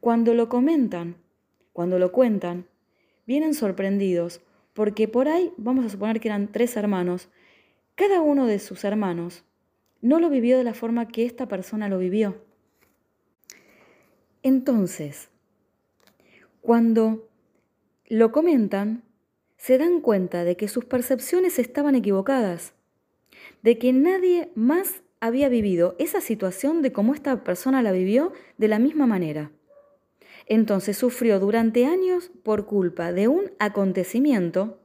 Cuando 0.00 0.34
lo 0.34 0.48
comentan, 0.48 1.16
cuando 1.72 1.98
lo 1.98 2.10
cuentan, 2.10 2.66
vienen 3.26 3.54
sorprendidos, 3.54 4.40
porque 4.72 5.06
por 5.06 5.28
ahí, 5.28 5.52
vamos 5.56 5.84
a 5.84 5.88
suponer 5.88 6.20
que 6.20 6.28
eran 6.28 6.50
tres 6.50 6.76
hermanos, 6.76 7.28
cada 7.94 8.22
uno 8.22 8.46
de 8.46 8.58
sus 8.58 8.82
hermanos 8.84 9.44
no 10.00 10.18
lo 10.18 10.30
vivió 10.30 10.56
de 10.56 10.64
la 10.64 10.74
forma 10.74 11.08
que 11.08 11.26
esta 11.26 11.46
persona 11.46 11.88
lo 11.88 11.98
vivió. 11.98 12.42
Entonces, 14.42 15.28
cuando 16.60 17.28
lo 18.06 18.32
comentan, 18.32 19.04
se 19.56 19.78
dan 19.78 20.00
cuenta 20.00 20.44
de 20.44 20.56
que 20.56 20.68
sus 20.68 20.84
percepciones 20.84 21.58
estaban 21.58 21.94
equivocadas, 21.94 22.72
de 23.62 23.78
que 23.78 23.92
nadie 23.92 24.50
más 24.54 25.02
había 25.20 25.48
vivido 25.48 25.96
esa 25.98 26.20
situación 26.20 26.82
de 26.82 26.92
cómo 26.92 27.14
esta 27.14 27.44
persona 27.44 27.82
la 27.82 27.92
vivió 27.92 28.32
de 28.56 28.68
la 28.68 28.78
misma 28.78 29.06
manera. 29.06 29.50
Entonces 30.46 30.96
sufrió 30.96 31.38
durante 31.38 31.86
años 31.86 32.30
por 32.42 32.66
culpa 32.66 33.12
de 33.12 33.28
un 33.28 33.52
acontecimiento 33.58 34.80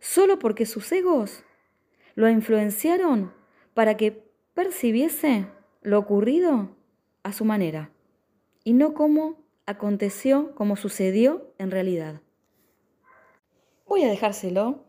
solo 0.00 0.38
porque 0.38 0.66
sus 0.66 0.90
egos 0.92 1.42
lo 2.14 2.28
influenciaron 2.28 3.32
para 3.74 3.96
que 3.96 4.24
percibiese 4.54 5.46
lo 5.82 5.98
ocurrido 5.98 6.70
a 7.22 7.32
su 7.32 7.44
manera 7.44 7.90
y 8.64 8.72
no 8.72 8.94
como 8.94 9.45
aconteció 9.66 10.54
como 10.54 10.76
sucedió 10.76 11.52
en 11.58 11.70
realidad. 11.70 12.20
Voy 13.86 14.04
a 14.04 14.08
dejárselo 14.08 14.84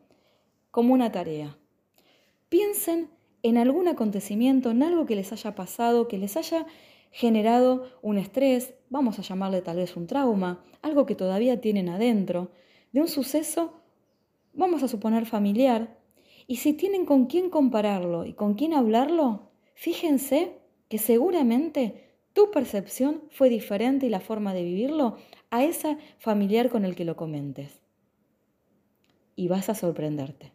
como 0.71 0.93
una 0.93 1.11
tarea. 1.11 1.57
Piensen 2.49 3.09
en 3.43 3.57
algún 3.57 3.87
acontecimiento, 3.87 4.71
en 4.71 4.83
algo 4.83 5.05
que 5.05 5.15
les 5.15 5.31
haya 5.31 5.55
pasado, 5.55 6.07
que 6.07 6.17
les 6.17 6.37
haya 6.37 6.65
generado 7.11 7.85
un 8.01 8.17
estrés, 8.17 8.75
vamos 8.89 9.19
a 9.19 9.21
llamarle 9.21 9.61
tal 9.61 9.77
vez 9.77 9.95
un 9.95 10.07
trauma, 10.07 10.63
algo 10.81 11.05
que 11.05 11.15
todavía 11.15 11.61
tienen 11.61 11.89
adentro, 11.89 12.51
de 12.91 13.01
un 13.01 13.07
suceso, 13.07 13.81
vamos 14.53 14.83
a 14.83 14.87
suponer 14.87 15.25
familiar, 15.25 15.97
y 16.47 16.57
si 16.57 16.73
tienen 16.73 17.05
con 17.05 17.25
quién 17.25 17.49
compararlo 17.49 18.25
y 18.25 18.33
con 18.33 18.53
quién 18.53 18.73
hablarlo, 18.73 19.51
fíjense 19.73 20.59
que 20.89 20.97
seguramente 20.97 22.06
tu 22.37 22.51
percepción 22.51 23.23
fue 23.31 23.49
diferente 23.49 24.05
y 24.05 24.09
la 24.11 24.19
forma 24.19 24.53
de 24.53 24.63
vivirlo 24.63 25.17
a 25.49 25.63
esa 25.63 25.97
familiar 26.19 26.69
con 26.69 26.85
el 26.85 26.93
que 26.93 27.03
lo 27.03 27.15
comentes. 27.15 27.79
Y 29.35 29.47
vas 29.47 29.69
a 29.69 29.73
sorprenderte. 29.73 30.51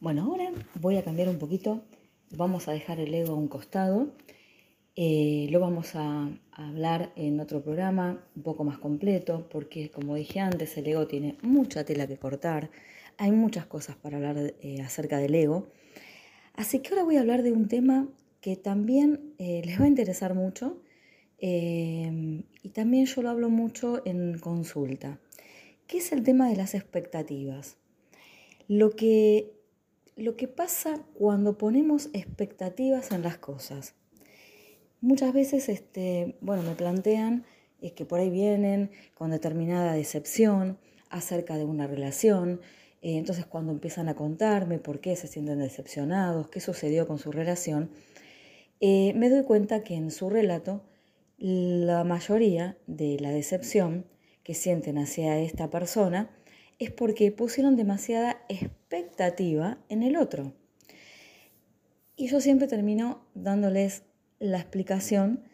Bueno, 0.00 0.22
ahora 0.22 0.50
voy 0.80 0.96
a 0.96 1.04
cambiar 1.04 1.28
un 1.28 1.36
poquito, 1.36 1.82
vamos 2.30 2.68
a 2.68 2.72
dejar 2.72 3.00
el 3.00 3.12
ego 3.12 3.34
a 3.34 3.36
un 3.36 3.48
costado, 3.48 4.14
eh, 4.96 5.48
lo 5.50 5.60
vamos 5.60 5.94
a, 5.94 6.30
hablar 6.52 7.12
en 7.14 7.38
otro 7.38 7.62
programa 7.62 8.24
un 8.34 8.42
poco 8.42 8.64
más 8.64 8.78
completo, 8.78 9.46
porque 9.50 9.90
como 9.90 10.14
dije 10.14 10.40
antes, 10.40 10.74
el 10.78 10.86
ego 10.86 11.06
tiene 11.06 11.36
mucha 11.42 11.84
tela 11.84 12.06
que 12.06 12.16
cortar, 12.16 12.70
hay 13.18 13.30
muchas 13.30 13.66
cosas 13.66 13.94
para 13.96 14.16
hablar 14.16 14.54
eh, 14.62 14.80
acerca 14.80 15.18
del 15.18 15.34
ego. 15.34 15.66
Así 16.54 16.78
que 16.78 16.88
ahora 16.88 17.04
voy 17.04 17.16
a 17.16 17.20
hablar 17.20 17.42
de 17.42 17.52
un 17.52 17.68
tema 17.68 18.08
que 18.40 18.56
también 18.56 19.34
eh, 19.38 19.62
les 19.64 19.80
va 19.80 19.84
a 19.84 19.88
interesar 19.88 20.34
mucho 20.34 20.82
y 21.40 22.70
también 22.74 23.06
yo 23.06 23.22
lo 23.22 23.30
hablo 23.30 23.48
mucho 23.48 24.02
en 24.04 24.40
consulta, 24.40 25.20
que 25.86 25.98
es 25.98 26.10
el 26.10 26.24
tema 26.24 26.48
de 26.48 26.56
las 26.56 26.74
expectativas. 26.74 27.76
Lo 28.66 28.90
que 28.90 29.52
lo 30.18 30.36
que 30.36 30.48
pasa 30.48 31.00
cuando 31.14 31.56
ponemos 31.56 32.10
expectativas 32.12 33.12
en 33.12 33.22
las 33.22 33.38
cosas. 33.38 33.94
Muchas 35.00 35.32
veces, 35.32 35.68
este, 35.68 36.36
bueno, 36.40 36.64
me 36.64 36.74
plantean 36.74 37.44
es 37.80 37.92
que 37.92 38.04
por 38.04 38.18
ahí 38.18 38.28
vienen 38.28 38.90
con 39.14 39.30
determinada 39.30 39.92
decepción 39.92 40.78
acerca 41.10 41.56
de 41.56 41.64
una 41.64 41.86
relación. 41.86 42.60
Eh, 43.00 43.16
entonces, 43.16 43.46
cuando 43.46 43.70
empiezan 43.70 44.08
a 44.08 44.16
contarme 44.16 44.80
por 44.80 45.00
qué 45.00 45.14
se 45.14 45.28
sienten 45.28 45.60
decepcionados, 45.60 46.48
qué 46.48 46.58
sucedió 46.58 47.06
con 47.06 47.18
su 47.18 47.30
relación, 47.30 47.90
eh, 48.80 49.12
me 49.14 49.28
doy 49.28 49.44
cuenta 49.44 49.82
que 49.82 49.94
en 49.94 50.10
su 50.10 50.30
relato 50.30 50.84
la 51.38 52.04
mayoría 52.04 52.78
de 52.86 53.18
la 53.20 53.30
decepción 53.30 54.06
que 54.42 54.54
sienten 54.54 54.98
hacia 54.98 55.38
esta 55.38 55.70
persona 55.70 56.30
es 56.78 56.90
porque 56.90 57.30
pusieron 57.32 57.76
demasiada 57.76 58.44
expectativa 58.48 59.78
en 59.88 60.02
el 60.02 60.16
otro. 60.16 60.54
Y 62.16 62.28
yo 62.28 62.40
siempre 62.40 62.66
termino 62.66 63.26
dándoles 63.34 64.02
la 64.38 64.58
explicación 64.58 65.44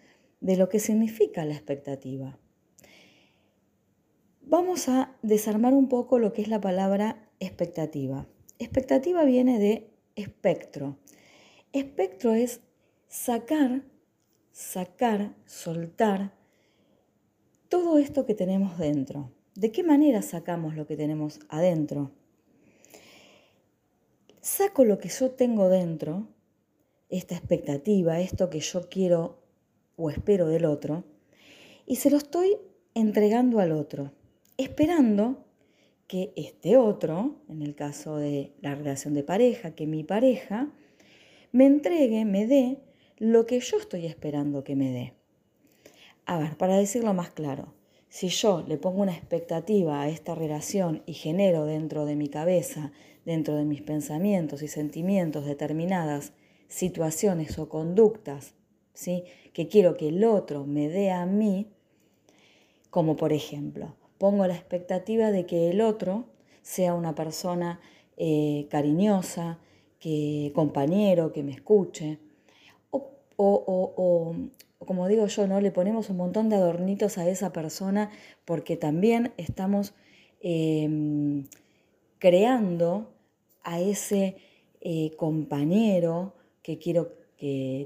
de 0.41 0.57
lo 0.57 0.69
que 0.69 0.79
significa 0.79 1.45
la 1.45 1.55
expectativa. 1.55 2.39
Vamos 4.43 4.89
a 4.89 5.17
desarmar 5.23 5.73
un 5.73 5.89
poco 5.89 6.19
lo 6.19 6.33
que 6.33 6.43
es 6.43 6.49
la 6.49 6.61
palabra 6.61 7.29
expectativa. 7.41 8.27
Expectativa 8.59 9.25
viene 9.25 9.59
de 9.59 9.91
espectro. 10.17 10.99
Espectro 11.73 12.35
es 12.35 12.61
sacar, 13.15 13.85
sacar, 14.51 15.37
soltar 15.47 16.33
todo 17.69 17.97
esto 17.99 18.27
que 18.27 18.35
tenemos 18.35 18.77
dentro. 18.77 19.31
¿De 19.55 19.71
qué 19.71 19.85
manera 19.85 20.21
sacamos 20.21 20.75
lo 20.75 20.85
que 20.89 20.97
tenemos 20.97 21.39
adentro? 21.49 22.11
Saco 24.41 24.85
lo 24.85 24.99
que 24.99 25.09
yo 25.09 25.31
tengo 25.31 25.69
dentro, 25.69 26.27
esta 27.09 27.37
expectativa, 27.37 28.19
esto 28.19 28.51
que 28.51 28.59
yo 28.59 28.89
quiero 28.91 29.39
o 29.97 30.11
espero 30.11 30.49
del 30.49 30.65
otro, 30.65 31.05
y 31.87 31.97
se 31.97 32.11
lo 32.11 32.17
estoy 32.17 32.57
entregando 32.95 33.61
al 33.61 33.71
otro, 33.71 34.11
esperando 34.59 35.45
que 36.09 36.33
este 36.35 36.77
otro, 36.77 37.37
en 37.49 37.63
el 37.63 37.77
caso 37.77 38.17
de 38.17 38.53
la 38.61 38.75
relación 38.75 39.15
de 39.15 39.23
pareja, 39.23 39.71
que 39.71 39.87
mi 39.87 40.03
pareja, 40.03 40.73
me 41.53 41.67
entregue, 41.67 42.25
me 42.25 42.49
dé 42.49 42.79
lo 43.19 43.47
que 43.47 43.61
yo 43.61 43.79
estoy 43.79 44.07
esperando 44.07 44.65
que 44.65 44.77
me 44.77 44.91
dé. 44.91 45.13
A 46.27 46.39
ver, 46.39 46.57
para 46.57 46.77
decirlo 46.77 47.15
más 47.15 47.31
claro, 47.31 47.75
si 48.09 48.29
yo 48.29 48.65
le 48.67 48.77
pongo 48.77 49.03
una 49.03 49.13
expectativa 49.13 50.01
a 50.01 50.09
esta 50.09 50.35
relación 50.35 51.03
y 51.07 51.15
genero 51.15 51.65
dentro 51.65 52.07
de 52.07 52.17
mi 52.17 52.29
cabeza, 52.29 52.93
dentro 53.25 53.57
de 53.57 53.65
mis 53.65 53.83
pensamientos 53.83 54.63
y 54.63 54.69
sentimientos 54.69 55.45
determinadas 55.45 56.33
situaciones 56.69 57.59
o 57.59 57.69
conductas, 57.69 58.55
¿sí? 58.95 59.25
que 59.53 59.69
quiero 59.69 59.97
que 59.97 60.09
el 60.09 60.25
otro 60.25 60.65
me 60.65 60.89
dé 60.89 61.11
a 61.11 61.27
mí, 61.27 61.69
como 62.91 63.17
por 63.17 63.33
ejemplo, 63.33 63.95
pongo 64.19 64.47
la 64.47 64.55
expectativa 64.55 65.31
de 65.31 65.47
que 65.47 65.71
el 65.71 65.81
otro 65.81 66.27
sea 66.63 66.95
una 66.95 67.15
persona 67.15 67.81
eh, 68.17 68.67
cariñosa, 68.71 69.59
que 69.99 70.53
compañero, 70.55 71.33
que 71.33 71.43
me 71.43 71.53
escuche, 71.53 72.19
o, 73.37 74.35
como 74.79 75.09
digo 75.09 75.27
yo, 75.27 75.47
¿no? 75.47 75.61
Le 75.61 75.71
ponemos 75.71 76.11
un 76.11 76.17
montón 76.17 76.49
de 76.49 76.57
adornitos 76.57 77.19
a 77.19 77.29
esa 77.29 77.53
persona 77.53 78.11
porque 78.45 78.77
también 78.77 79.33
estamos 79.37 79.95
em, 80.41 81.47
creando 82.19 83.13
a 83.63 83.81
ese 83.81 84.37
eh, 84.81 85.13
compañero 85.17 86.35
que 86.63 86.79
quiero 86.79 87.25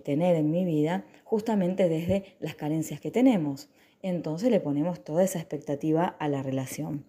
tener 0.04 0.36
en 0.36 0.52
mi 0.52 0.64
vida 0.64 1.04
justamente 1.24 1.88
desde 1.88 2.36
las 2.38 2.54
carencias 2.54 3.00
que 3.00 3.10
tenemos. 3.10 3.68
Entonces 4.02 4.52
le 4.52 4.60
ponemos 4.60 5.02
toda 5.02 5.24
esa 5.24 5.40
expectativa 5.40 6.06
a 6.06 6.28
la 6.28 6.44
relación. 6.44 7.04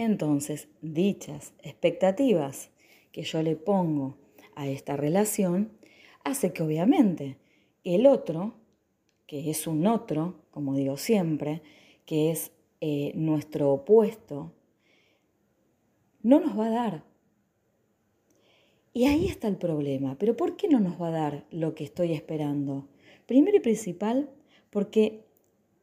Entonces, 0.00 0.68
dichas 0.80 1.52
expectativas 1.62 2.70
que 3.12 3.22
yo 3.22 3.42
le 3.42 3.54
pongo 3.54 4.16
a 4.54 4.66
esta 4.66 4.96
relación 4.96 5.72
hace 6.24 6.52
que 6.52 6.62
obviamente 6.62 7.38
el 7.84 8.06
otro, 8.06 8.54
que 9.26 9.50
es 9.50 9.66
un 9.66 9.86
otro, 9.86 10.34
como 10.50 10.74
digo 10.74 10.96
siempre, 10.96 11.62
que 12.06 12.30
es 12.30 12.52
eh, 12.80 13.12
nuestro 13.14 13.70
opuesto, 13.72 14.52
no 16.22 16.40
nos 16.40 16.58
va 16.58 16.66
a 16.66 16.70
dar. 16.70 17.04
Y 18.92 19.06
ahí 19.06 19.26
está 19.26 19.48
el 19.48 19.56
problema. 19.56 20.16
Pero 20.18 20.36
¿por 20.36 20.56
qué 20.56 20.68
no 20.68 20.80
nos 20.80 21.00
va 21.00 21.08
a 21.08 21.12
dar 21.12 21.46
lo 21.50 21.74
que 21.74 21.84
estoy 21.84 22.12
esperando? 22.12 22.88
Primero 23.26 23.56
y 23.56 23.60
principal, 23.60 24.30
porque 24.70 25.24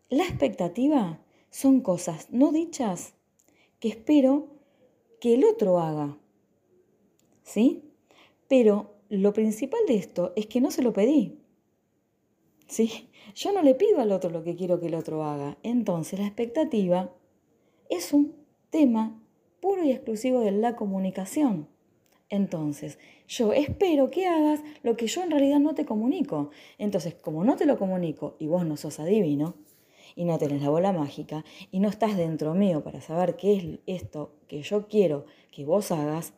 la 0.10 0.24
expectativa 0.24 1.20
son 1.50 1.82
cosas 1.82 2.28
no 2.32 2.52
dichas 2.52 3.14
que 3.80 3.90
espero 3.90 4.48
que 5.22 5.36
el 5.36 5.46
otro 5.46 5.80
haga. 5.80 6.18
¿Sí? 7.44 7.84
Pero 8.50 8.97
lo 9.10 9.34
principal 9.34 9.80
de 9.88 9.96
esto 9.96 10.34
es 10.36 10.48
que 10.48 10.62
no 10.62 10.72
se 10.72 10.82
lo 10.82 10.94
pedí. 10.94 11.40
¿Sí? 12.68 13.10
Yo 13.36 13.52
no 13.54 13.62
le 13.62 13.76
pido 13.76 14.00
al 14.00 14.12
otro 14.12 14.30
lo 14.30 14.44
que 14.44 14.56
quiero 14.56 14.80
que 14.80 14.88
el 14.88 14.96
otro 14.96 15.24
haga. 15.24 15.58
Entonces 15.64 16.20
la 16.20 16.26
expectativa 16.26 17.14
es 17.90 18.14
un 18.14 18.36
tema 18.70 19.22
puro 19.62 19.84
y 19.84 19.92
exclusivo 19.92 20.42
de 20.42 20.52
la 20.52 20.76
comunicación. 20.76 21.68
Entonces, 22.30 23.00
yo 23.28 23.54
espero 23.54 24.12
que 24.12 24.28
hagas 24.28 24.62
lo 24.84 24.98
que 24.98 25.08
yo 25.08 25.24
en 25.24 25.32
realidad 25.32 25.60
no 25.60 25.76
te 25.76 25.86
comunico. 25.86 26.50
Entonces, 26.78 27.16
como 27.16 27.46
no 27.46 27.56
te 27.56 27.66
lo 27.66 27.78
comunico 27.78 28.36
y 28.40 28.48
vos 28.48 28.66
no 28.66 28.76
sos 28.76 29.00
adivino, 29.00 29.56
y 30.16 30.26
no 30.26 30.38
tenés 30.38 30.62
la 30.62 30.70
bola 30.70 30.92
mágica, 30.92 31.46
y 31.72 31.80
no 31.80 31.90
estás 31.90 32.18
dentro 32.18 32.54
mío 32.54 32.84
para 32.84 33.02
saber 33.02 33.38
qué 33.38 33.56
es 33.56 33.80
esto 34.02 34.34
que 34.48 34.62
yo 34.62 34.88
quiero 34.88 35.26
que 35.52 35.64
vos 35.64 35.92
hagas, 35.92 36.34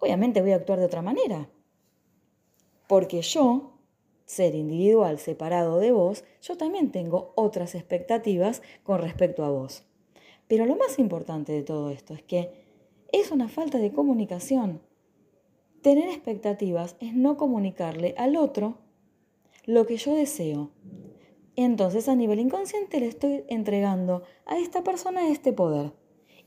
obviamente 0.00 0.40
voy 0.40 0.52
a 0.52 0.56
actuar 0.56 0.78
de 0.78 0.86
otra 0.86 1.02
manera. 1.02 1.48
Porque 2.88 3.22
yo 3.22 3.76
ser 4.26 4.54
individual 4.54 5.18
separado 5.18 5.78
de 5.78 5.92
vos, 5.92 6.24
yo 6.42 6.56
también 6.56 6.90
tengo 6.90 7.32
otras 7.36 7.74
expectativas 7.74 8.62
con 8.82 9.00
respecto 9.00 9.44
a 9.44 9.50
vos. 9.50 9.84
Pero 10.48 10.66
lo 10.66 10.76
más 10.76 10.98
importante 10.98 11.52
de 11.52 11.62
todo 11.62 11.90
esto 11.90 12.14
es 12.14 12.22
que 12.22 12.50
es 13.12 13.30
una 13.30 13.48
falta 13.48 13.78
de 13.78 13.92
comunicación. 13.92 14.80
Tener 15.82 16.08
expectativas 16.08 16.96
es 17.00 17.14
no 17.14 17.36
comunicarle 17.36 18.14
al 18.18 18.36
otro 18.36 18.78
lo 19.64 19.86
que 19.86 19.96
yo 19.96 20.14
deseo. 20.14 20.70
Entonces 21.54 22.08
a 22.08 22.16
nivel 22.16 22.40
inconsciente 22.40 23.00
le 23.00 23.06
estoy 23.06 23.44
entregando 23.48 24.22
a 24.44 24.58
esta 24.58 24.84
persona 24.84 25.28
este 25.28 25.52
poder 25.52 25.92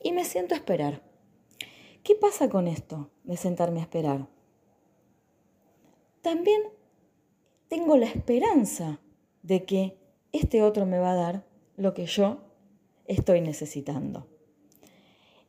y 0.03 0.11
me 0.11 0.25
siento 0.25 0.53
esperar. 0.53 1.08
¿Qué 2.03 2.15
pasa 2.15 2.49
con 2.49 2.67
esto 2.67 3.09
de 3.23 3.37
sentarme 3.37 3.79
a 3.79 3.83
esperar? 3.83 4.27
También 6.21 6.61
tengo 7.67 7.97
la 7.97 8.07
esperanza 8.07 8.99
de 9.43 9.63
que 9.65 9.97
este 10.31 10.63
otro 10.63 10.85
me 10.85 10.99
va 10.99 11.11
a 11.11 11.15
dar 11.15 11.45
lo 11.77 11.93
que 11.93 12.05
yo 12.05 12.41
estoy 13.05 13.41
necesitando. 13.41 14.27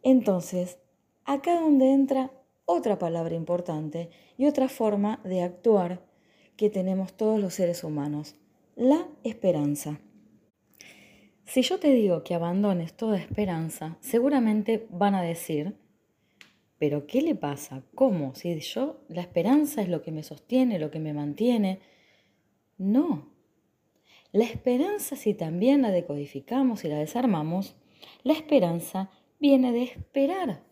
Entonces, 0.03 0.79
acá 1.25 1.61
donde 1.61 1.93
entra 1.93 2.31
otra 2.65 2.99
palabra 2.99 3.35
importante 3.35 4.11
y 4.37 4.47
otra 4.47 4.69
forma 4.69 5.21
de 5.25 5.43
actuar 5.43 6.03
que 6.57 6.71
tenemos 6.71 7.13
todos 7.15 7.41
los 7.41 7.55
seres 7.55 7.85
humanos, 7.85 8.37
la 8.77 9.09
esperanza. 9.25 10.01
Si 11.45 11.63
yo 11.63 11.81
te 11.81 11.93
digo 11.93 12.23
que 12.23 12.35
abandones 12.35 12.95
toda 12.95 13.19
esperanza, 13.19 13.97
seguramente 14.01 14.87
van 14.91 15.15
a 15.15 15.23
decir, 15.23 15.77
pero 16.81 17.07
¿qué 17.07 17.21
le 17.21 17.35
pasa? 17.35 17.83
¿Cómo? 17.95 18.35
Si 18.35 18.59
yo, 18.61 19.03
la 19.09 19.21
esperanza 19.21 19.83
es 19.83 19.91
lo 19.91 20.01
que 20.01 20.13
me 20.13 20.23
sostiene, 20.23 20.79
lo 20.79 20.91
que 20.91 20.99
me 20.99 21.13
mantiene. 21.13 21.79
No. 22.79 23.29
La 24.33 24.45
esperanza, 24.45 25.15
si 25.15 25.35
también 25.35 25.83
la 25.83 25.91
decodificamos 25.91 26.83
y 26.83 26.89
la 26.89 26.99
desarmamos, 26.99 27.77
la 28.23 28.33
esperanza 28.33 29.11
viene 29.39 29.73
de 29.73 29.83
esperar. 29.83 30.63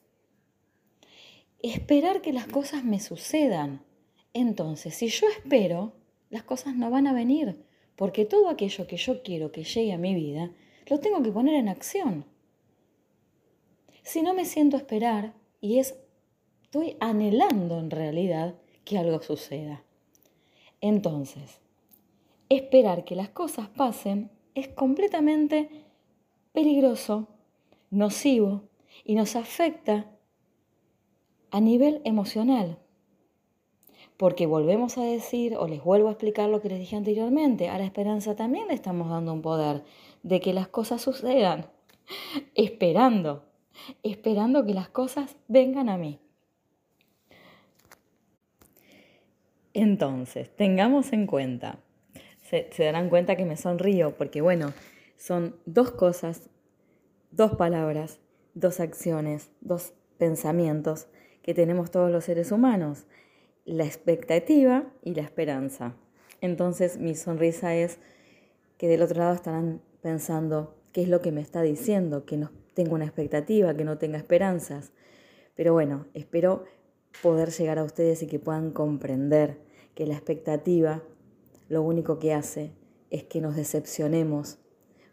Esperar 1.58 2.22
que 2.22 2.32
las 2.32 2.46
cosas 2.46 2.84
me 2.84 3.00
sucedan. 3.00 3.84
Entonces, 4.32 4.94
si 4.94 5.08
yo 5.08 5.26
espero, 5.28 5.92
las 6.30 6.42
cosas 6.42 6.74
no 6.74 6.88
van 6.90 7.06
a 7.06 7.12
venir, 7.12 7.66
porque 7.96 8.24
todo 8.24 8.48
aquello 8.48 8.86
que 8.86 8.96
yo 8.96 9.22
quiero 9.22 9.52
que 9.52 9.64
llegue 9.64 9.92
a 9.92 9.98
mi 9.98 10.14
vida, 10.14 10.52
lo 10.86 11.00
tengo 11.00 11.22
que 11.22 11.32
poner 11.32 11.56
en 11.56 11.68
acción. 11.68 12.24
Si 14.02 14.22
no 14.22 14.32
me 14.32 14.46
siento 14.46 14.78
a 14.78 14.80
esperar 14.80 15.34
y 15.60 15.78
es, 15.78 15.96
estoy 16.62 16.96
anhelando 17.00 17.78
en 17.78 17.90
realidad 17.90 18.54
que 18.84 18.98
algo 18.98 19.20
suceda. 19.22 19.84
Entonces, 20.80 21.60
esperar 22.48 23.04
que 23.04 23.16
las 23.16 23.28
cosas 23.30 23.68
pasen 23.68 24.30
es 24.54 24.68
completamente 24.68 25.70
peligroso, 26.52 27.28
nocivo 27.90 28.62
y 29.04 29.14
nos 29.14 29.36
afecta 29.36 30.06
a 31.50 31.60
nivel 31.60 32.00
emocional. 32.04 32.78
Porque 34.16 34.46
volvemos 34.46 34.98
a 34.98 35.04
decir, 35.04 35.56
o 35.56 35.68
les 35.68 35.82
vuelvo 35.82 36.08
a 36.08 36.12
explicar 36.12 36.48
lo 36.48 36.60
que 36.60 36.68
les 36.68 36.80
dije 36.80 36.96
anteriormente, 36.96 37.68
a 37.68 37.78
la 37.78 37.84
esperanza 37.84 38.34
también 38.34 38.68
le 38.68 38.74
estamos 38.74 39.08
dando 39.08 39.32
un 39.32 39.42
poder 39.42 39.84
de 40.22 40.40
que 40.40 40.52
las 40.52 40.68
cosas 40.68 41.00
sucedan, 41.00 41.70
esperando, 42.54 43.44
esperando 44.02 44.64
que 44.64 44.74
las 44.74 44.88
cosas 44.88 45.36
vengan 45.48 45.88
a 45.88 45.96
mí. 45.96 46.20
Entonces, 49.74 50.50
tengamos 50.56 51.12
en 51.12 51.26
cuenta, 51.26 51.78
se, 52.42 52.68
darán 52.78 53.08
cuenta 53.08 53.36
que 53.36 53.44
me 53.44 53.56
sonrío, 53.56 54.16
porque 54.16 54.40
bueno, 54.40 54.72
son 55.16 55.56
dos 55.66 55.90
cosas, 55.90 56.48
dos 57.30 57.56
palabras, 57.56 58.20
dos 58.54 58.80
acciones, 58.80 59.50
dos 59.60 59.92
pensamientos 60.18 61.06
que 61.42 61.54
tenemos 61.54 61.90
todos 61.90 62.10
los 62.10 62.24
seres 62.24 62.50
humanos 62.50 63.06
la 63.68 63.84
expectativa 63.84 64.84
y 65.04 65.14
la 65.14 65.22
esperanza. 65.22 65.94
Entonces 66.40 66.98
mi 66.98 67.14
sonrisa 67.14 67.76
es 67.76 67.98
que 68.78 68.88
del 68.88 69.02
otro 69.02 69.18
lado 69.18 69.34
estarán 69.34 69.82
pensando 70.00 70.74
qué 70.92 71.02
es 71.02 71.08
lo 71.08 71.20
que 71.20 71.32
me 71.32 71.42
está 71.42 71.60
diciendo, 71.60 72.24
que 72.24 72.38
no 72.38 72.50
tengo 72.78 72.94
una 72.94 73.06
expectativa, 73.06 73.74
que 73.74 73.82
no 73.82 73.98
tenga 73.98 74.18
esperanzas. 74.18 74.92
Pero 75.56 75.72
bueno, 75.72 76.06
espero 76.14 76.62
poder 77.24 77.50
llegar 77.50 77.76
a 77.80 77.82
ustedes 77.82 78.22
y 78.22 78.28
que 78.28 78.38
puedan 78.38 78.70
comprender 78.70 79.58
que 79.96 80.06
la 80.06 80.14
expectativa 80.14 81.02
lo 81.68 81.82
único 81.82 82.20
que 82.20 82.32
hace 82.32 82.70
es 83.10 83.24
que 83.24 83.40
nos 83.40 83.56
decepcionemos 83.56 84.60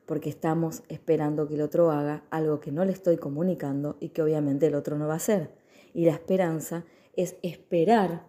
porque 0.05 0.29
estamos 0.29 0.83
esperando 0.89 1.47
que 1.47 1.55
el 1.55 1.61
otro 1.61 1.89
haga 1.89 2.23
algo 2.29 2.59
que 2.59 2.71
no 2.71 2.85
le 2.85 2.91
estoy 2.91 3.17
comunicando 3.17 3.97
y 3.99 4.09
que 4.09 4.21
obviamente 4.21 4.67
el 4.67 4.75
otro 4.75 4.99
no 4.99 5.07
va 5.07 5.13
a 5.13 5.17
hacer. 5.17 5.49
Y 5.91 6.05
la 6.05 6.11
esperanza 6.11 6.85
es 7.15 7.35
esperar 7.41 8.27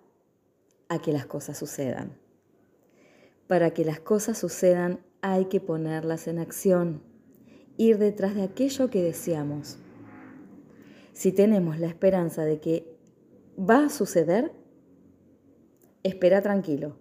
a 0.88 0.99
que 0.99 1.12
las 1.12 1.27
cosas 1.27 1.59
sucedan. 1.59 2.16
Para 3.49 3.72
que 3.72 3.85
las 3.85 4.01
cosas 4.01 4.38
sucedan 4.38 5.01
hay 5.20 5.44
que 5.44 5.61
ponerlas 5.61 6.27
en 6.27 6.38
acción, 6.38 7.03
ir 7.76 7.98
detrás 7.98 8.34
de 8.34 8.42
aquello 8.42 8.90
que 8.90 9.02
deseamos. 9.02 9.78
Si 11.12 11.32
tenemos 11.32 11.78
la 11.78 11.86
esperanza 11.86 12.44
de 12.44 12.60
que 12.60 12.96
va 13.58 13.86
a 13.86 13.88
suceder, 13.88 14.52
espera 16.02 16.42
tranquilo, 16.42 16.96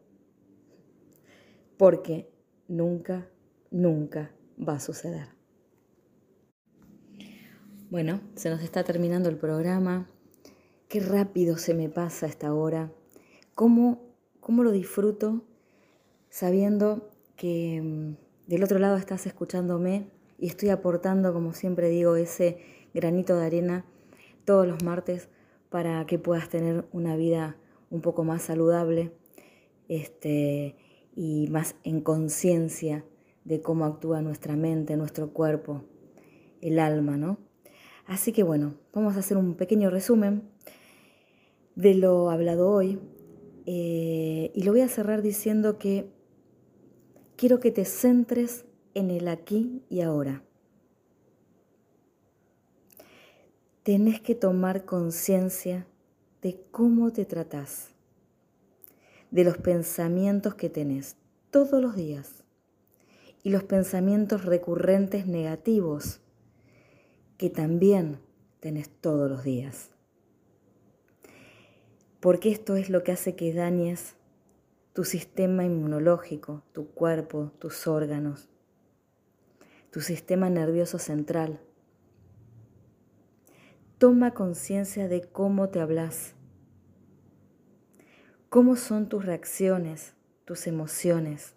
porque 1.77 2.29
nunca, 2.67 3.27
nunca 3.71 4.31
va 4.57 4.75
a 4.75 4.79
suceder. 4.79 5.27
Bueno, 7.89 8.21
se 8.35 8.49
nos 8.49 8.61
está 8.61 8.83
terminando 8.83 9.29
el 9.29 9.38
programa. 9.38 10.09
Qué 10.88 10.99
rápido 10.99 11.57
se 11.57 11.73
me 11.73 11.89
pasa 11.89 12.25
esta 12.25 12.53
hora 12.53 12.91
cómo, 13.55 14.01
lo 14.47 14.71
disfruto 14.71 15.43
sabiendo 16.29 17.09
que 17.35 17.81
mm, 17.81 18.49
del 18.49 18.63
otro 18.63 18.77
lado 18.77 18.97
estás 18.97 19.25
escuchándome 19.25 20.11
y 20.38 20.48
estoy 20.48 20.69
aportando, 20.69 21.34
como 21.34 21.54
siempre 21.54 21.89
digo, 21.89 22.15
ese 22.15 22.58
granito 22.93 23.38
de 23.38 23.45
arena 23.45 23.86
todos 24.45 24.67
los 24.67 24.84
martes 24.84 25.30
para 25.69 26.06
que 26.06 26.19
puedas 26.19 26.50
tener 26.50 26.86
una 26.91 27.15
vida 27.15 27.58
un 27.89 28.02
poco 28.02 28.24
más 28.24 28.43
saludable 28.43 29.12
este, 29.88 30.76
y 31.15 31.48
más 31.50 31.76
en 31.84 32.02
conciencia 32.02 33.06
de 33.43 33.62
cómo 33.62 33.86
actúa 33.86 34.21
nuestra 34.21 34.56
mente, 34.56 34.98
nuestro 34.98 35.32
cuerpo, 35.32 35.84
el 36.62 36.80
alma, 36.80 37.17
¿no? 37.17 37.38
Así 38.06 38.32
que 38.32 38.43
bueno, 38.43 38.76
vamos 38.93 39.15
a 39.15 39.19
hacer 39.19 39.38
un 39.38 39.56
pequeño 39.56 39.89
resumen 39.89 40.43
de 41.76 41.95
lo 41.95 42.30
hablado 42.30 42.69
hoy. 42.69 43.00
Eh, 43.65 44.52
y 44.54 44.63
lo 44.63 44.71
voy 44.71 44.82
a 44.82 44.88
cerrar 44.88 45.21
diciendo 45.21 45.80
que 45.80 46.12
quiero 47.36 47.60
que 47.60 47.71
te 47.71 47.86
centres 47.86 48.65
en 48.95 49.12
el 49.12 49.27
aquí 49.27 49.84
y 49.88 50.01
ahora. 50.01 50.41
Tenés 53.84 54.19
que 54.19 54.34
tomar 54.34 54.86
conciencia 54.86 55.86
de 56.41 56.60
cómo 56.71 57.13
te 57.13 57.25
tratás, 57.25 57.89
de 59.29 59.43
los 59.43 59.60
pensamientos 59.60 60.55
que 60.55 60.69
tenés 60.69 61.17
todos 61.51 61.79
los 61.79 61.95
días 61.95 62.43
y 63.43 63.51
los 63.51 63.63
pensamientos 63.63 64.45
recurrentes 64.45 65.27
negativos 65.27 66.21
que 67.38 67.51
también 67.51 68.17
tenés 68.60 68.89
todos 68.89 69.29
los 69.29 69.43
días 69.43 69.91
porque 72.25 72.49
esto 72.49 72.75
es 72.75 72.89
lo 72.89 73.03
que 73.03 73.12
hace 73.12 73.36
que 73.36 73.53
dañes 73.53 74.15
tu 74.93 75.03
sistema 75.03 75.63
inmunológico, 75.63 76.63
tu 76.71 76.88
cuerpo, 76.88 77.51
tus 77.60 77.86
órganos, 77.86 78.49
tu 79.95 80.01
sistema 80.01 80.49
nervioso 80.49 80.99
central. 80.99 81.62
Toma 83.97 84.34
conciencia 84.34 85.08
de 85.08 85.21
cómo 85.21 85.69
te 85.69 85.79
hablas, 85.79 86.36
cómo 88.49 88.75
son 88.75 89.08
tus 89.08 89.23
reacciones, 89.23 90.13
tus 90.43 90.67
emociones. 90.67 91.55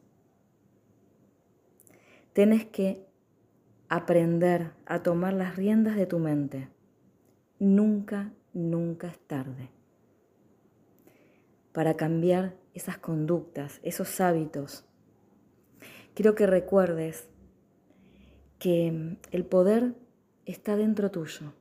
Tienes 2.33 2.65
que 2.65 3.09
aprender 3.89 4.71
a 4.87 5.03
tomar 5.03 5.33
las 5.33 5.57
riendas 5.57 5.97
de 5.97 6.07
tu 6.07 6.21
mente. 6.21 6.69
Nunca, 7.59 8.33
nunca 8.53 9.09
es 9.09 9.19
tarde 9.19 9.69
para 11.73 11.95
cambiar 11.95 12.55
esas 12.73 12.99
conductas, 12.99 13.81
esos 13.83 14.21
hábitos. 14.21 14.85
Quiero 16.15 16.37
que 16.37 16.47
recuerdes 16.47 17.29
que 18.59 19.17
el 19.31 19.45
poder 19.45 19.95
está 20.47 20.77
dentro 20.77 21.11
tuyo. 21.11 21.53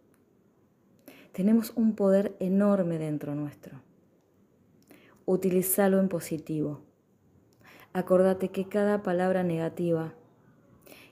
Tenemos 1.32 1.72
un 1.76 1.96
poder 1.96 2.36
enorme 2.40 2.98
dentro 2.98 3.36
nuestro. 3.36 3.82
Utilízalo 5.26 6.00
en 6.00 6.10
positivo. 6.10 6.82
Acordate 7.94 8.50
que 8.50 8.68
cada 8.68 9.04
palabra 9.04 9.44
negativa, 9.44 10.14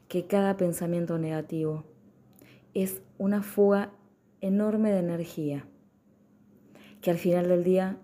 que 0.07 0.25
cada 0.25 0.57
pensamiento 0.57 1.17
negativo 1.17 1.83
es 2.73 3.01
una 3.17 3.43
fuga 3.43 3.91
enorme 4.41 4.91
de 4.91 4.99
energía 4.99 5.67
que 7.05 7.11
al 7.11 7.19
final 7.19 7.47
del 7.47 7.63
día 7.63 7.99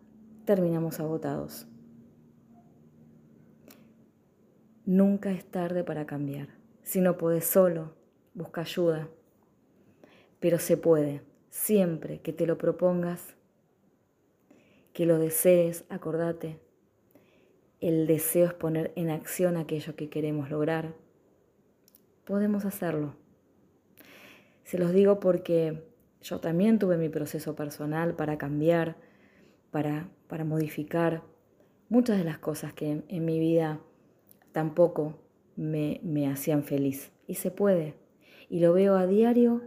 terminamos 0.46 1.00
agotados. 1.00 1.66
Nunca 4.86 5.32
es 5.32 5.44
tarde 5.44 5.84
para 5.84 6.06
cambiar. 6.06 6.61
Si 6.84 7.02
no 7.02 7.18
puedes 7.18 7.46
solo, 7.46 7.94
busca 8.34 8.62
ayuda. 8.62 9.10
Pero 10.40 10.60
se 10.60 10.78
puede, 10.78 11.22
siempre 11.50 12.22
que 12.22 12.34
te 12.34 12.46
lo 12.46 12.58
propongas, 12.58 13.36
que 14.94 15.06
lo 15.06 15.20
desees, 15.20 15.86
acordate 15.90 16.60
el 17.82 18.06
deseo 18.06 18.46
es 18.46 18.54
poner 18.54 18.94
en 18.96 19.10
acción 19.10 19.58
aquello 19.58 19.96
que 19.96 20.08
queremos 20.08 20.52
lograr, 20.52 20.94
podemos 22.26 22.64
hacerlo. 22.64 23.16
Se 24.64 24.78
los 24.78 24.94
digo 24.94 25.20
porque 25.20 25.84
yo 26.22 26.40
también 26.40 26.78
tuve 26.78 26.98
mi 26.98 27.10
proceso 27.10 27.56
personal 27.56 28.16
para 28.16 28.38
cambiar, 28.38 28.98
para, 29.72 30.10
para 30.28 30.46
modificar 30.46 31.24
muchas 31.90 32.20
de 32.20 32.24
las 32.24 32.38
cosas 32.38 32.72
que 32.74 33.04
en, 33.08 33.26
mi 33.26 33.40
vida 33.40 33.80
tampoco 34.52 35.18
me, 35.62 36.02
me 36.04 36.28
hacían 36.28 36.64
feliz. 36.64 37.12
Y 37.28 37.36
se 37.36 37.52
puede. 37.52 37.94
Y 38.50 38.60
lo 38.60 38.74
veo 38.74 38.96
a 38.96 39.06
diario, 39.08 39.62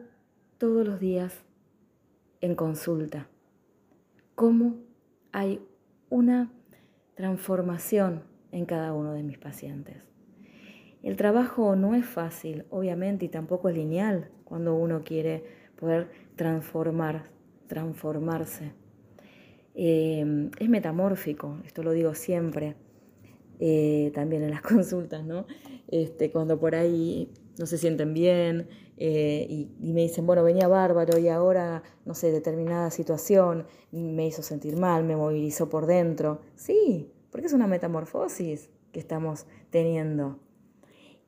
todos 0.58 0.86
los 0.86 1.00
días, 1.00 1.44
en 2.40 2.54
consulta. 2.56 3.28
Cómo 4.34 4.76
hay 5.32 5.60
una 6.10 6.52
transformación 7.14 8.24
en 8.50 8.66
cada 8.66 8.92
uno 8.92 9.12
de 9.12 9.22
mis 9.22 9.38
pacientes. 9.38 9.96
El 11.02 11.16
trabajo 11.16 11.76
no 11.76 11.94
es 11.94 12.04
fácil, 12.04 12.64
obviamente, 12.70 13.26
y 13.26 13.28
tampoco 13.28 13.68
es 13.68 13.76
lineal 13.76 14.30
cuando 14.44 14.74
uno 14.74 15.04
quiere 15.04 15.44
poder 15.76 16.10
transformar, 16.34 17.30
transformarse. 17.68 18.72
Eh, 19.74 20.50
es 20.58 20.68
metamórfico, 20.68 21.58
esto 21.64 21.82
lo 21.82 21.92
digo 21.92 22.14
siempre, 22.14 22.76
eh, 23.58 24.10
también 24.14 24.42
en 24.42 24.50
las 24.50 24.62
consultas, 24.62 25.24
¿no? 25.24 25.46
Este, 25.88 26.30
cuando 26.30 26.58
por 26.58 26.74
ahí 26.74 27.32
no 27.58 27.66
se 27.66 27.78
sienten 27.78 28.14
bien 28.14 28.68
eh, 28.96 29.46
y, 29.48 29.70
y, 29.80 29.92
me 29.92 30.02
dicen, 30.02 30.26
bueno, 30.26 30.42
venía 30.42 30.68
bárbaro 30.68 31.18
y 31.18 31.28
ahora, 31.28 31.82
no 32.04 32.14
sé, 32.14 32.32
determinada 32.32 32.90
situación 32.90 33.66
me 33.92 34.26
hizo 34.26 34.42
sentir 34.42 34.76
mal, 34.76 35.04
me 35.04 35.16
movilizó 35.16 35.68
por 35.68 35.86
dentro. 35.86 36.40
Sí, 36.56 37.12
porque 37.30 37.46
es 37.46 37.52
una 37.52 37.66
metamorfosis 37.66 38.70
que 38.92 39.00
estamos 39.00 39.46
teniendo 39.70 40.38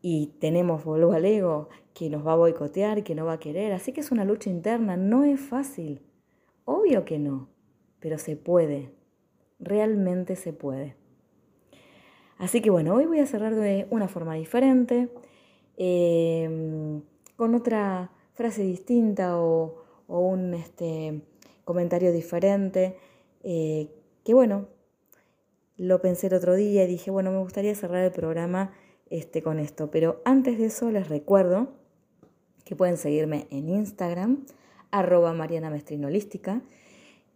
y 0.08 0.36
tenemos, 0.38 0.84
vuelvo 0.84 1.14
al 1.14 1.24
ego, 1.24 1.68
que 1.92 2.08
nos 2.10 2.24
va 2.24 2.34
a 2.34 2.36
boicotear, 2.36 3.02
que 3.02 3.16
no 3.16 3.24
va 3.24 3.32
a 3.32 3.40
querer. 3.40 3.72
Así 3.72 3.92
que 3.92 4.00
es 4.00 4.12
una 4.12 4.24
lucha 4.24 4.50
interna, 4.50 4.96
no 4.96 5.24
es 5.24 5.40
fácil. 5.40 6.00
Obvio 6.64 7.04
que 7.04 7.18
no, 7.18 7.48
pero 7.98 8.16
se 8.18 8.36
puede, 8.36 8.92
realmente 9.58 10.36
se 10.36 10.52
puede. 10.52 10.94
Así 12.38 12.60
que 12.60 12.70
bueno, 12.70 12.94
hoy 12.94 13.06
voy 13.06 13.20
a 13.20 13.26
cerrar 13.26 13.54
de 13.54 13.86
una 13.90 14.08
forma 14.08 14.34
diferente, 14.34 15.08
em, 15.76 17.02
con 17.36 17.54
otra 17.54 18.10
frase 18.34 18.62
distinta 18.62 19.38
o, 19.38 19.82
un 20.08 20.54
este, 20.54 21.22
comentario 21.64 22.12
diferente, 22.12 22.96
eh, 23.42 23.88
que 24.24 24.34
bueno, 24.34 24.68
lo 25.76 26.00
pensé 26.00 26.28
el 26.28 26.34
otro 26.34 26.54
día 26.54 26.84
y 26.84 26.86
dije, 26.86 27.10
bueno, 27.10 27.32
me 27.32 27.38
gustaría 27.38 27.74
cerrar 27.74 28.04
el 28.04 28.12
programa 28.12 28.72
este, 29.10 29.42
con 29.42 29.58
esto. 29.58 29.90
Pero 29.90 30.20
antes 30.24 30.58
de 30.58 30.66
eso 30.66 30.90
les 30.90 31.08
recuerdo 31.08 31.68
que 32.64 32.76
pueden 32.76 32.96
seguirme 32.96 33.46
en 33.50 33.68
Instagram, 33.68 34.44
arroba 34.90 35.32
Mariana 35.32 35.70
Mestrinolística, 35.70 36.62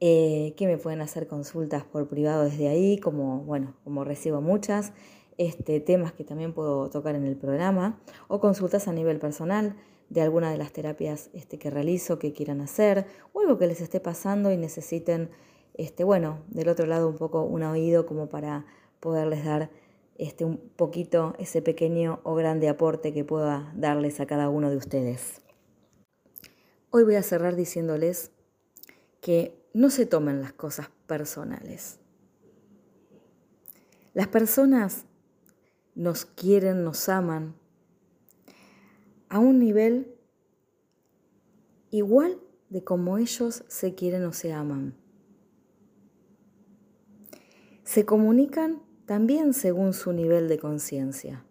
eh, 0.01 0.55
que 0.57 0.67
me 0.67 0.79
pueden 0.79 1.03
hacer 1.03 1.27
consultas 1.27 1.85
por 1.85 2.09
privado 2.09 2.45
desde 2.45 2.69
ahí, 2.69 2.99
como, 2.99 3.41
bueno, 3.41 3.77
como 3.85 4.03
recibo 4.03 4.41
muchas, 4.41 4.93
este, 5.37 5.81
temas 5.81 6.13
que 6.13 6.25
también 6.25 6.55
puedo 6.55 6.89
tocar 6.89 7.15
en 7.15 7.27
el 7.27 7.37
programa, 7.37 8.01
o 8.27 8.41
consultas 8.41 8.89
a 8.89 8.93
nivel 8.93 9.19
personal 9.19 9.77
de 10.09 10.23
alguna 10.23 10.51
de 10.51 10.59
las 10.59 10.73
terapias 10.73 11.31
este, 11.35 11.59
que 11.59 11.71
realizo, 11.71 12.19
que 12.19 12.33
quieran 12.33 12.61
hacer, 12.63 13.07
o 13.33 13.41
algo 13.41 13.59
que 13.59 13.67
les 13.67 13.81
esté 13.81 14.01
pasando 14.01 14.51
y 14.51 14.57
necesiten, 14.57 15.31
este, 15.75 16.03
bueno, 16.03 16.43
del 16.49 16.69
otro 16.69 16.87
lado 16.87 17.09
un 17.09 17.17
poco 17.17 17.43
un 17.45 17.63
oído 17.63 18.07
como 18.07 18.29
para 18.29 18.65
poderles 19.01 19.45
dar 19.45 19.71
este, 20.17 20.45
un 20.45 20.59
poquito 20.77 21.35
ese 21.39 21.63
pequeño 21.63 22.21
o 22.25 22.35
grande 22.35 22.69
aporte 22.69 23.13
que 23.13 23.25
pueda 23.25 23.73
darles 23.75 24.21
a 24.21 24.27
cada 24.27 24.49
uno 24.49 24.71
de 24.71 24.77
ustedes. 24.77 25.41
Hoy 26.91 27.05
voy 27.05 27.15
a 27.15 27.23
cerrar 27.23 27.55
diciéndoles 27.55 28.31
que 29.21 29.60
no 29.73 29.91
se 29.91 30.07
tomen 30.07 30.41
las 30.41 30.53
cosas 30.53 30.91
personales. 31.07 31.99
Las 34.15 34.29
personas 34.29 35.07
nos 35.95 36.25
quieren, 36.25 36.85
nos 36.85 37.09
aman 37.09 37.55
a 39.29 39.39
un 39.39 39.59
nivel 39.59 40.15
igual 41.91 42.41
de 42.69 42.83
como 42.83 43.19
ellos 43.19 43.65
se 43.69 43.95
quieren 43.95 44.25
o 44.25 44.33
se 44.33 44.53
aman. 44.53 44.95
Se 47.85 48.05
comunican 48.05 48.83
también 49.07 49.55
según 49.55 49.93
su 49.93 50.13
nivel 50.13 50.49
de 50.49 50.59
conciencia. 50.59 51.45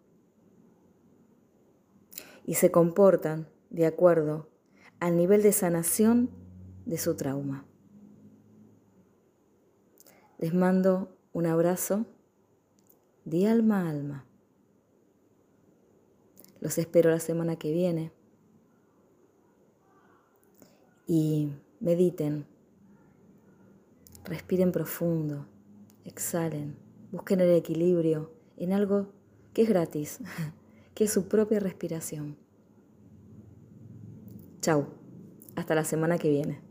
Y 2.46 2.56
se 2.56 2.72
comportan 2.72 3.48
de 3.70 3.86
acuerdo 3.86 4.50
al 5.00 5.18
nivel 5.18 5.44
de 5.44 5.52
sanación 5.52 6.30
de 6.86 6.98
su 6.98 7.16
trauma. 7.16 7.69
Les 10.40 10.54
mando 10.54 11.16
un 11.32 11.46
abrazo 11.46 12.06
de 13.26 13.48
alma 13.48 13.82
a 13.82 13.90
alma. 13.90 14.26
Los 16.60 16.78
espero 16.78 17.12
la 17.12 17.20
semana 17.20 17.58
que 17.58 17.72
viene. 17.72 18.12
Y 21.06 21.54
mediten, 21.80 22.46
respiren 24.26 24.72
profundo, 24.72 25.46
exhalen 26.06 26.90
Busquen 27.12 27.40
el 27.40 27.56
equilibrio 27.56 28.32
en 28.58 28.72
algo 28.72 29.08
que 29.54 29.64
es 29.64 29.70
gratis, 29.70 30.20
que 30.94 31.06
es 31.06 31.12
su 31.12 31.28
propia 31.28 31.60
respiración. 31.60 32.38
Chau, 34.62 34.86
hasta 35.56 35.74
la 35.74 35.86
semana 35.86 36.20
que 36.20 36.30
viene. 36.30 36.69